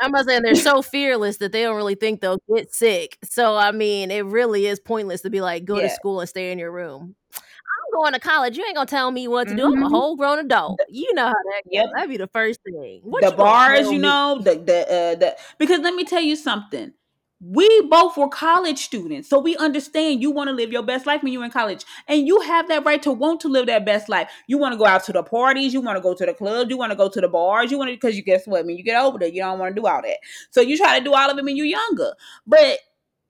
[0.00, 3.18] I'm not saying they're so fearless that they don't really think they'll get sick.
[3.24, 5.88] So I mean, it really is pointless to be like, go yeah.
[5.88, 7.14] to school and stay in your room.
[7.34, 8.56] I'm going to college.
[8.56, 9.62] You ain't gonna tell me what to do.
[9.62, 9.78] Mm-hmm.
[9.78, 10.78] I'm a whole grown adult.
[10.88, 11.72] You know how that goes.
[11.72, 11.86] Yep.
[11.94, 13.00] That'd be the first thing.
[13.02, 16.92] What the bars, you know, the the uh, the because let me tell you something
[17.40, 21.22] we both were college students so we understand you want to live your best life
[21.22, 24.08] when you're in college and you have that right to want to live that best
[24.08, 24.28] life.
[24.48, 26.70] You want to go out to the parties you want to go to the clubs
[26.70, 28.76] you want to go to the bars you want to because you guess what when
[28.76, 30.18] you get older you don't want to do all that.
[30.50, 32.14] So you try to do all of it when you're younger.
[32.46, 32.78] But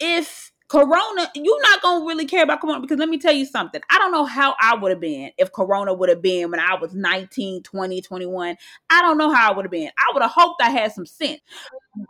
[0.01, 3.81] if corona you're not gonna really care about corona because let me tell you something
[3.91, 6.75] i don't know how i would have been if corona would have been when i
[6.75, 8.57] was 19 20 21
[8.91, 11.07] i don't know how i would have been i would have hoped i had some
[11.07, 11.41] sense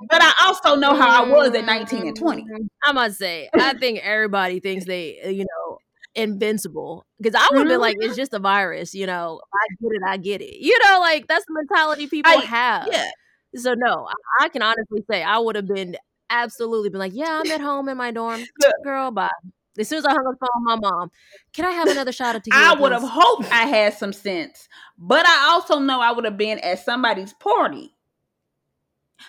[0.08, 2.44] but I also know how I was at 19 and 20.
[2.84, 5.78] I must say, I think everybody thinks they, uh, you know,
[6.14, 7.06] invincible.
[7.20, 8.16] Because I would have been like, it's mm-hmm.
[8.16, 9.40] just a virus, you know.
[9.52, 10.60] I get it, I get it.
[10.60, 12.88] You know, like that's the mentality people I, have.
[12.90, 13.10] Yeah.
[13.56, 15.96] So no, I, I can honestly say I would have been
[16.30, 18.44] absolutely been like, yeah, I'm at home in my dorm.
[18.84, 19.30] Girl, bye.
[19.78, 21.10] As soon as I hung up the phone, my mom,
[21.52, 22.76] can I have another shot of tequila?
[22.76, 24.68] I would have hoped I had some sense,
[24.98, 27.94] but I also know I would have been at somebody's party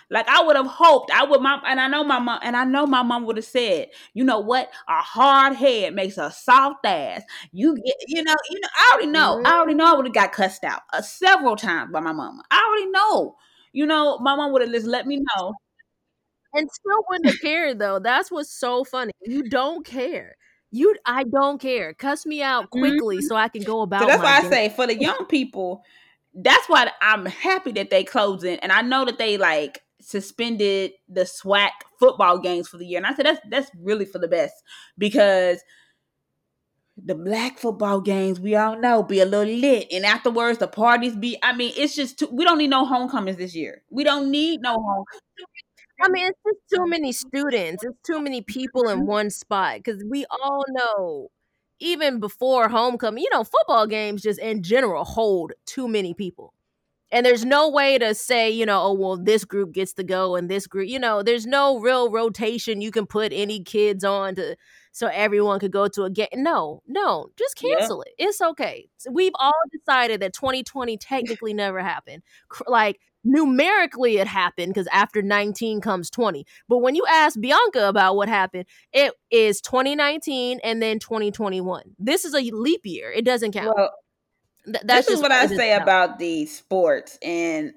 [0.09, 2.63] like I would have hoped I would my and I know my mom and I
[2.63, 4.69] know my mom would have said, you know what?
[4.87, 7.23] A hard head makes a soft ass.
[7.51, 9.37] You get you know, you know, I already know.
[9.37, 9.47] Mm-hmm.
[9.47, 12.43] I already know I would have got cussed out uh, several times by my mama.
[12.51, 13.35] I already know.
[13.71, 15.53] You know, my mom would have just let me know.
[16.53, 17.99] And still wouldn't have cared though.
[17.99, 19.11] That's what's so funny.
[19.21, 20.35] You don't care.
[20.71, 21.93] You I don't care.
[21.93, 23.25] Cuss me out quickly mm-hmm.
[23.25, 24.01] so I can go about.
[24.01, 24.47] So that's why day.
[24.47, 25.83] I say for the young people,
[26.33, 28.57] that's why I'm happy that they closing.
[28.59, 32.97] And I know that they like suspended the SWAC football games for the year.
[32.97, 34.53] And I said that's that's really for the best
[34.97, 35.63] because
[37.05, 41.15] the black football games we all know be a little lit and afterwards the parties
[41.15, 44.29] be i mean it's just too, we don't need no homecomings this year we don't
[44.29, 45.05] need no home
[46.01, 49.07] i mean it's just too many students it's too many people in mm-hmm.
[49.07, 51.29] one spot because we all know
[51.79, 56.53] even before homecoming you know football games just in general hold too many people
[57.11, 60.35] and there's no way to say, you know, oh, well, this group gets to go
[60.35, 64.35] and this group, you know, there's no real rotation you can put any kids on
[64.35, 64.55] to
[64.91, 66.27] so everyone could go to a game.
[66.35, 68.25] No, no, just cancel yeah.
[68.25, 68.29] it.
[68.29, 68.89] It's okay.
[69.09, 72.21] We've all decided that 2020 technically never happened.
[72.67, 76.45] Like numerically, it happened because after 19 comes 20.
[76.67, 81.95] But when you ask Bianca about what happened, it is 2019 and then 2021.
[81.99, 83.11] This is a leap year.
[83.11, 83.75] It doesn't count.
[83.75, 83.91] Well,
[84.65, 87.73] Th- that's this is what I say about the sports, and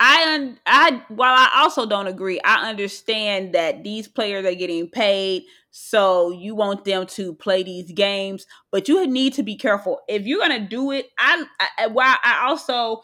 [0.00, 4.88] I un- I while I also don't agree, I understand that these players are getting
[4.88, 10.00] paid, so you want them to play these games, but you need to be careful
[10.08, 11.10] if you're gonna do it.
[11.18, 11.44] I,
[11.78, 13.02] I while I also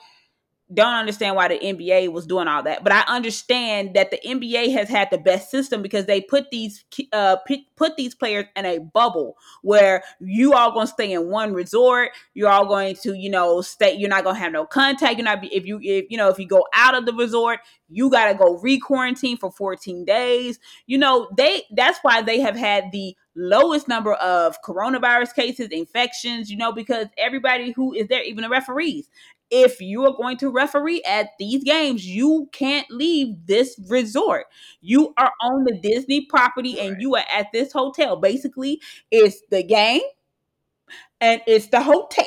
[0.72, 4.72] don't understand why the NBA was doing all that, but I understand that the NBA
[4.72, 7.36] has had the best system because they put these uh
[7.76, 12.10] put these players in a bubble where you all going to stay in one resort.
[12.34, 13.94] You're all going to you know stay.
[13.94, 15.16] You're not going to have no contact.
[15.18, 17.60] You're not be if you if you know if you go out of the resort,
[17.88, 20.60] you got to go re quarantine for 14 days.
[20.86, 26.50] You know they that's why they have had the lowest number of coronavirus cases, infections,
[26.50, 29.08] you know, because everybody who is there, even the referees,
[29.50, 34.46] if you are going to referee at these games, you can't leave this resort.
[34.80, 36.90] You are on the Disney property right.
[36.90, 38.16] and you are at this hotel.
[38.16, 38.80] Basically,
[39.10, 40.02] it's the game
[41.20, 42.26] and it's the hotel.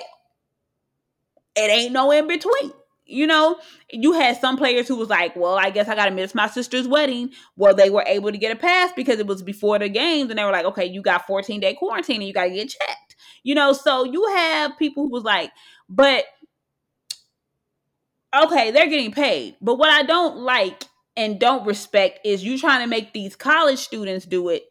[1.56, 2.72] It ain't no in between.
[3.06, 3.58] You know,
[3.92, 6.48] you had some players who was like, "Well, I guess I got to miss my
[6.48, 9.90] sister's wedding." Well, they were able to get a pass because it was before the
[9.90, 12.50] games, and they were like, "Okay, you got 14 day quarantine, and you got to
[12.52, 15.52] get checked." You know, so you have people who was like,
[15.90, 16.26] "But
[18.34, 19.56] okay, they're getting paid.
[19.62, 20.84] But what I don't like
[21.16, 24.64] and don't respect is you trying to make these college students do it.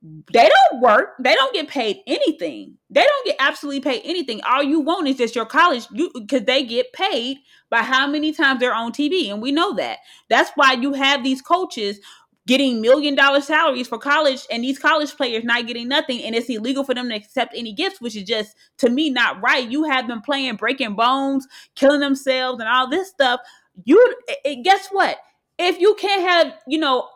[0.00, 1.14] They don't work.
[1.18, 2.76] They don't get paid anything.
[2.88, 4.40] They don't get absolutely paid anything.
[4.48, 7.38] All you want is just your college you because they get paid
[7.68, 9.28] by how many times they're on TV.
[9.28, 9.98] And we know that.
[10.28, 11.98] That's why you have these coaches
[12.48, 16.48] getting million dollar salaries for college and these college players not getting nothing and it's
[16.48, 19.84] illegal for them to accept any gifts which is just to me not right you
[19.84, 21.46] have them playing breaking bones
[21.76, 23.38] killing themselves and all this stuff
[23.84, 25.18] you it, guess what
[25.58, 27.06] if you can't have you know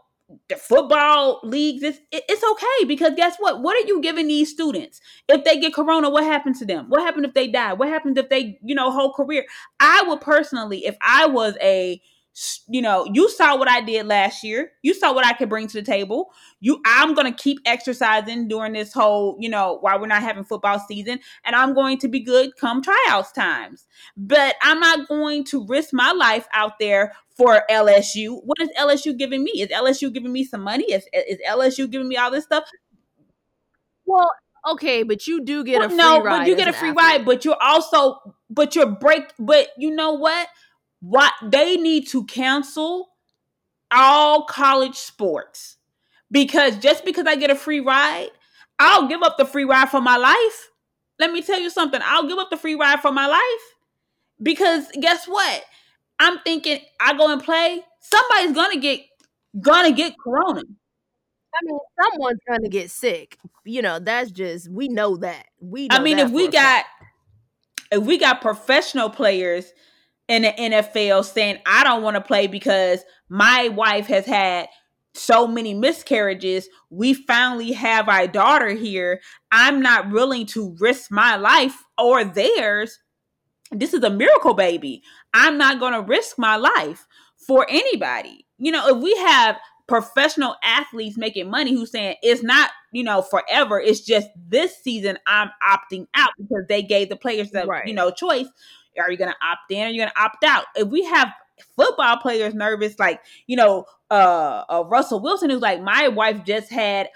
[0.48, 3.60] the football leagues, it's, it's okay because guess what?
[3.60, 4.98] What are you giving these students?
[5.28, 6.86] If they get corona, what happens to them?
[6.88, 7.74] What happens if they die?
[7.74, 9.44] What happens if they, you know, whole career?
[9.78, 12.00] I would personally, if I was a
[12.68, 14.72] you know, you saw what I did last year.
[14.82, 16.32] You saw what I could bring to the table.
[16.60, 20.44] You I'm going to keep exercising during this whole, you know, while we're not having
[20.44, 23.86] football season and I'm going to be good come tryouts times.
[24.16, 28.40] But I'm not going to risk my life out there for LSU.
[28.44, 29.50] What is LSU giving me?
[29.52, 30.84] Is LSU giving me some money?
[30.84, 32.64] Is is LSU giving me all this stuff?
[34.06, 34.30] Well,
[34.70, 36.04] okay, but you do get well, a free ride.
[36.04, 36.38] no, ride.
[36.38, 37.04] but you get a free athlete.
[37.04, 38.18] ride, but you're also
[38.50, 40.48] but you're break but you know what?
[41.02, 43.10] What they need to cancel
[43.90, 45.76] all college sports.
[46.30, 48.30] Because just because I get a free ride,
[48.78, 50.70] I'll give up the free ride for my life.
[51.18, 52.00] Let me tell you something.
[52.02, 53.76] I'll give up the free ride for my life.
[54.42, 55.64] Because guess what?
[56.18, 59.00] I'm thinking I go and play, somebody's gonna get
[59.60, 60.62] gonna get corona.
[61.54, 63.36] I mean, someone's gonna get sick.
[63.64, 65.46] You know, that's just we know that.
[65.60, 65.88] We.
[65.88, 66.84] Know I mean, if we got
[67.90, 69.72] if we got professional players
[70.32, 74.68] in the NFL saying I don't want to play because my wife has had
[75.14, 76.68] so many miscarriages.
[76.90, 79.20] We finally have our daughter here.
[79.50, 82.98] I'm not willing to risk my life or theirs
[83.72, 85.02] this is a miracle baby.
[85.34, 87.06] I'm not going to risk my life
[87.46, 88.46] for anybody.
[88.58, 89.56] You know, if we have
[89.88, 95.18] professional athletes making money who's saying it's not, you know, forever, it's just this season
[95.26, 97.86] I'm opting out because they gave the players the, right.
[97.86, 98.46] you know, choice.
[98.98, 100.64] Are you going to opt in or are you going to opt out?
[100.76, 101.32] If we have
[101.76, 106.70] football players nervous, like, you know, uh, uh Russell Wilson, who's like, my wife just
[106.70, 107.08] had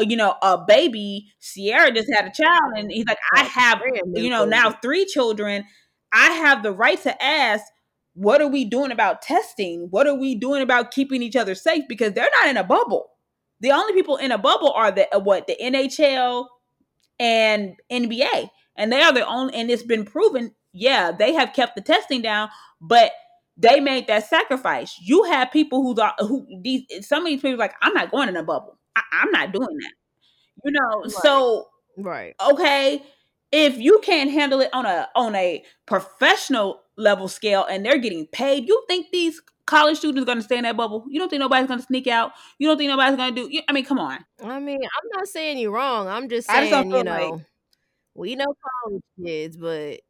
[0.00, 3.82] you know, a baby, Ciara just had a child, and he's like, I have,
[4.14, 5.64] you know, now three children.
[6.12, 7.64] I have the right to ask,
[8.14, 9.88] what are we doing about testing?
[9.90, 11.84] What are we doing about keeping each other safe?
[11.88, 13.10] Because they're not in a bubble.
[13.60, 16.46] The only people in a bubble are the uh, what the NHL
[17.18, 19.54] and NBA, and they are the only.
[19.54, 22.48] And it's been proven, yeah, they have kept the testing down,
[22.80, 23.12] but
[23.56, 24.96] they made that sacrifice.
[25.00, 25.94] You have people who
[26.26, 28.78] who these some of these people like, I'm not going in a bubble.
[28.96, 29.92] I, am not doing that.
[30.64, 31.10] You know, right.
[31.10, 33.02] so right, okay
[33.52, 38.26] if you can't handle it on a on a professional level scale and they're getting
[38.26, 41.04] paid, you think these college students are going to stay in that bubble?
[41.08, 42.32] You don't think nobody's going to sneak out?
[42.58, 43.60] You don't think nobody's going to do?
[43.68, 44.24] I mean, come on.
[44.42, 46.08] I mean, I'm not saying you're wrong.
[46.08, 47.46] I'm just saying, you know, like...
[48.14, 48.46] we know
[48.84, 50.00] college kids, but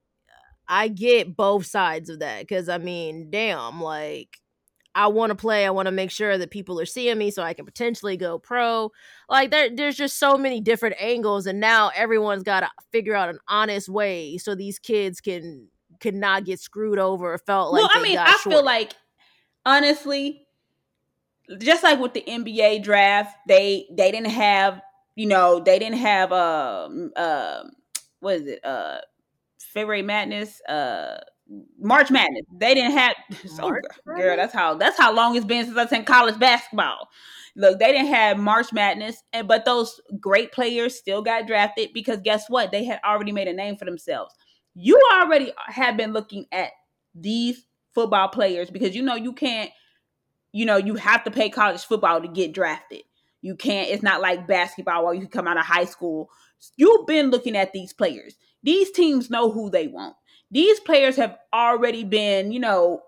[0.73, 4.41] I get both sides of that because I mean, damn, like
[4.95, 5.67] I want to play.
[5.67, 8.39] I want to make sure that people are seeing me so I can potentially go
[8.39, 8.91] pro.
[9.29, 13.29] Like there, there's just so many different angles, and now everyone's got to figure out
[13.29, 15.69] an honest way so these kids can
[16.01, 17.83] can not get screwed over or felt like.
[17.83, 18.55] Well, I mean, I short.
[18.55, 18.95] feel like
[19.67, 20.47] honestly,
[21.59, 24.81] just like with the NBA draft, they they didn't have
[25.17, 27.65] you know they didn't have uh uh
[28.21, 29.01] what is it uh
[29.73, 31.19] February Madness uh
[31.79, 32.45] March Madness.
[32.57, 33.15] They didn't have
[33.47, 33.71] so
[34.07, 37.09] girl, that's how that's how long it's been since I've seen college basketball.
[37.55, 42.21] Look, they didn't have March Madness, and but those great players still got drafted because
[42.23, 42.73] guess what?
[42.73, 44.35] They had already made a name for themselves.
[44.75, 46.71] You already have been looking at
[47.15, 49.71] these football players because you know you can't,
[50.53, 53.03] you know, you have to play college football to get drafted.
[53.43, 56.31] You can't, it's not like basketball where you can come out of high school.
[56.77, 58.37] You've been looking at these players.
[58.63, 60.15] These teams know who they want
[60.53, 63.01] these players have already been, you know,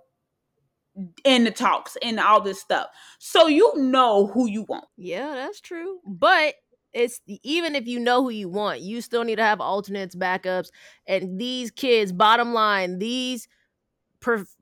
[1.25, 2.89] in the talks and all this stuff.
[3.19, 4.87] So you know who you want.
[4.97, 5.99] Yeah, that's true.
[6.07, 6.55] But
[6.95, 10.69] it's even if you know who you want, you still need to have alternates, backups,
[11.07, 12.13] and these kids.
[12.13, 13.47] Bottom line, these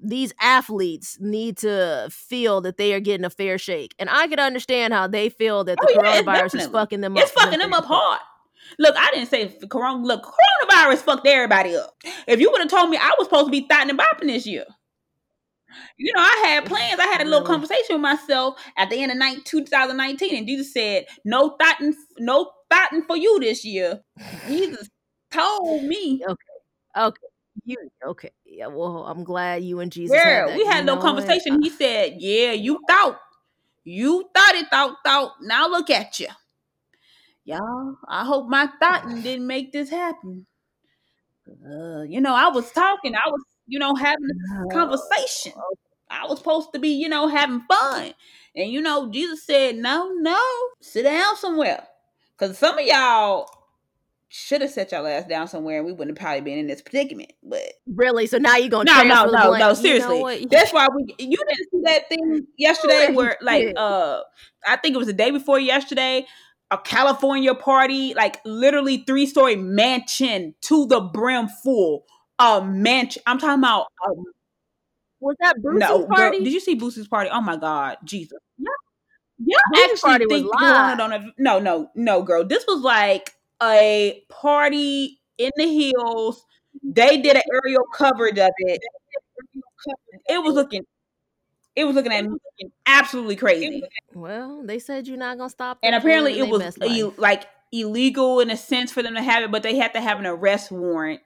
[0.00, 4.40] these athletes need to feel that they are getting a fair shake, and I can
[4.40, 7.22] understand how they feel that the oh, yeah, coronavirus is fucking them up.
[7.22, 8.18] It's fucking them up hard.
[8.78, 10.04] Look, I didn't say corona.
[10.04, 10.24] Look,
[10.72, 11.94] coronavirus fucked everybody up.
[12.26, 14.46] If you would have told me I was supposed to be thotting and bopping this
[14.46, 14.64] year,
[15.96, 17.00] you know, I had plans.
[17.00, 20.72] I had a little conversation with myself at the end of night 2019, and Jesus
[20.72, 24.02] said, "No thotting, no thotting for you this year."
[24.48, 24.88] Jesus
[25.30, 26.22] told me.
[26.24, 26.36] Okay.
[26.96, 27.26] Okay.
[27.64, 28.32] You okay?
[28.44, 28.66] Yeah.
[28.66, 30.16] Well, I'm glad you and Jesus.
[30.16, 31.62] Yeah, we had no conversation.
[31.62, 33.18] He said, "Yeah, you thought,
[33.84, 35.34] you thought it, thought, thought.
[35.40, 36.28] Now look at you."
[37.44, 40.46] y'all, I hope my thought didn't make this happen.
[41.48, 45.52] Uh, you know, I was talking, I was, you know, having a conversation.
[46.10, 48.12] I was supposed to be, you know, having fun.
[48.54, 50.38] And you know, Jesus said, No, no,
[50.80, 51.86] sit down somewhere.
[52.36, 53.48] Cause some of y'all
[54.34, 56.80] should have set your ass down somewhere and we wouldn't have probably been in this
[56.80, 57.32] predicament.
[57.42, 59.52] But really, so now you're gonna no, no, no, no.
[59.52, 61.14] You know Seriously, that's why we.
[61.18, 64.20] You didn't see that thing yesterday where, like, uh,
[64.66, 66.26] I think it was the day before yesterday.
[66.72, 72.04] A California party, like literally three story mansion to the brim full.
[72.38, 73.22] A mansion.
[73.26, 73.88] I'm talking about.
[74.06, 74.10] A,
[75.20, 76.42] was that Bruce's no, girl, party?
[76.42, 77.30] did you see Boosie's party?
[77.30, 78.38] Oh my God, Jesus.
[78.58, 78.66] Yeah,
[79.38, 79.84] yeah.
[79.84, 80.98] Actually, party think Corona live.
[80.98, 82.44] don't no, no, no, girl.
[82.44, 83.32] This was like
[83.62, 86.44] a party in the hills.
[86.82, 88.80] They did an aerial coverage of it.
[90.26, 90.82] It was looking,
[91.76, 92.30] it was looking at me
[92.60, 93.82] looking absolutely crazy.
[94.14, 95.78] Well, they said you're not gonna stop.
[95.82, 96.78] And apparently, it was
[97.18, 100.18] like illegal in a sense for them to have it, but they had to have
[100.18, 101.20] an arrest warrant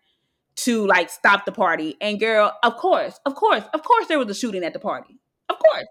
[0.56, 1.96] to like stop the party.
[2.00, 5.18] And girl, of course, of course, of course, there was a shooting at the party.
[5.48, 5.86] Of course.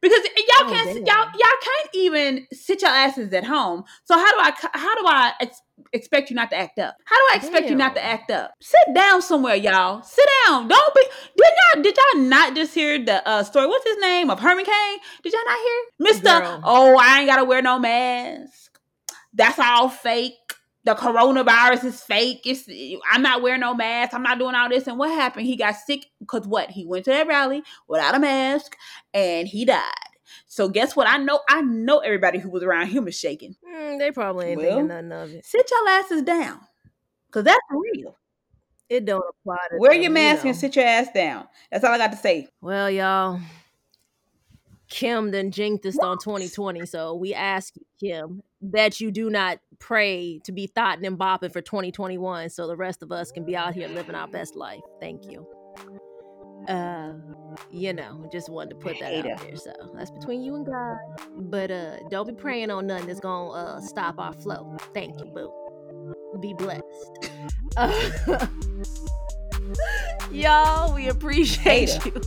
[0.00, 1.06] Because y'all Oh, can't damn.
[1.06, 3.84] y'all y'all can't even sit your asses at home.
[4.04, 5.32] So how do I how do I
[5.92, 6.96] expect you not to act up?
[7.04, 8.52] How do I expect you not to act up?
[8.60, 10.02] Sit down somewhere, y'all.
[10.02, 10.68] Sit down.
[10.68, 11.02] Don't be.
[11.36, 13.66] Did y'all did y'all not just hear the uh, story?
[13.66, 14.98] What's his name of Herman Cain?
[15.22, 16.40] Did y'all not hear, Mister?
[16.40, 16.60] Girl.
[16.64, 18.78] Oh, I ain't gotta wear no mask.
[19.32, 20.34] That's all fake.
[20.84, 22.42] The coronavirus is fake.
[22.46, 22.66] It's
[23.12, 24.14] I'm not wearing no mask.
[24.14, 24.86] I'm not doing all this.
[24.86, 25.46] And what happened?
[25.46, 26.70] He got sick because what?
[26.70, 28.74] He went to that rally without a mask
[29.12, 29.82] and he died.
[30.48, 31.06] So guess what?
[31.06, 33.54] I know I know everybody who was around him was shaking.
[33.70, 35.44] Mm, they probably ain't Well, thinking nothing of it.
[35.46, 36.60] Sit your asses down.
[37.30, 38.16] Cause that's real.
[38.88, 40.50] It don't apply to Wear them, your you mask know.
[40.50, 41.46] and sit your ass down.
[41.70, 42.48] That's all I got to say.
[42.62, 43.38] Well, y'all,
[44.88, 49.58] Kim done jinked us on 2020, so we ask you, Kim, that you do not
[49.78, 53.54] pray to be thought and bopping for 2021, so the rest of us can be
[53.54, 54.80] out here living our best life.
[54.98, 55.46] Thank you.
[56.68, 57.14] Uh,
[57.70, 59.56] you know, just wanted to put that out there.
[59.56, 60.98] So that's between you and God.
[61.34, 64.76] But uh, don't be praying on nothing that's gonna uh stop our flow.
[64.92, 65.50] Thank you, boo.
[66.40, 66.82] Be blessed.
[67.76, 68.46] Uh,
[70.30, 72.10] y'all, we appreciate Hater.
[72.10, 72.20] you.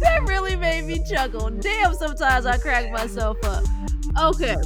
[0.00, 1.50] that really made me chuckle.
[1.50, 3.64] Damn, sometimes I crack myself up.
[4.18, 4.56] Okay.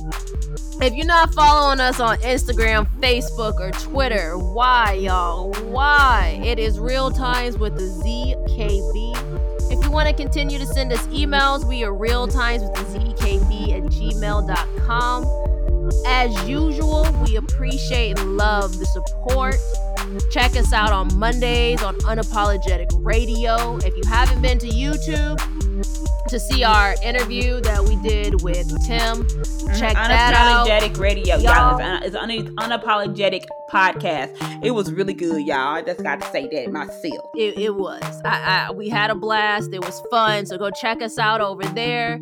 [0.80, 5.52] If you're not following us on Instagram, Facebook, or Twitter, why, y'all?
[5.64, 6.40] Why?
[6.44, 9.72] It is Real Times with the ZKB.
[9.72, 12.98] If you want to continue to send us emails, we are Real Times with the
[12.98, 15.24] ZKB at gmail.com.
[16.06, 19.56] As usual, we appreciate and love the support.
[20.30, 23.76] Check us out on Mondays on Unapologetic Radio.
[23.78, 25.38] If you haven't been to YouTube
[26.28, 29.78] to see our interview that we did with Tim, mm-hmm.
[29.78, 30.66] check that out.
[30.66, 32.02] Unapologetic radio, Y'all- y'all.
[32.02, 34.36] It's, un- it's un- unapologetic podcast.
[34.64, 35.76] It was really good, y'all.
[35.76, 37.30] I just got to say that myself.
[37.34, 38.02] It, it was.
[38.24, 39.72] I, I we had a blast.
[39.72, 40.46] It was fun.
[40.46, 42.20] So go check us out over there.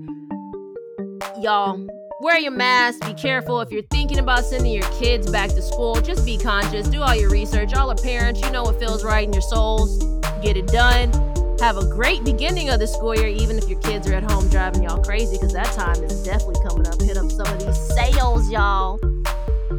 [1.41, 1.87] Y'all,
[2.21, 3.05] wear your mask.
[3.07, 6.01] Be careful if you're thinking about sending your kids back to school.
[6.01, 6.89] Just be conscious.
[6.89, 7.75] Do all your research.
[7.75, 8.41] All are parents.
[8.41, 10.03] You know what feels right in your souls.
[10.43, 11.13] Get it done.
[11.61, 14.49] Have a great beginning of the school year, even if your kids are at home
[14.49, 17.01] driving y'all crazy, because that time is definitely coming up.
[17.01, 18.99] Hit up some of these sales, y'all.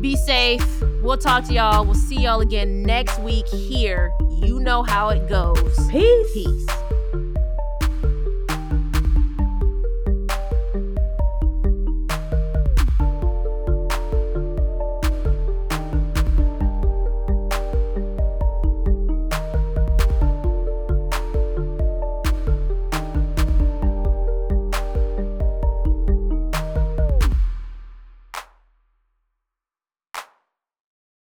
[0.02, 0.66] Be safe.
[1.02, 1.86] We'll talk to y'all.
[1.86, 4.12] We'll see y'all again next week here.
[4.42, 5.76] You know how it goes.
[5.90, 6.34] Peace.
[6.34, 6.87] Peace.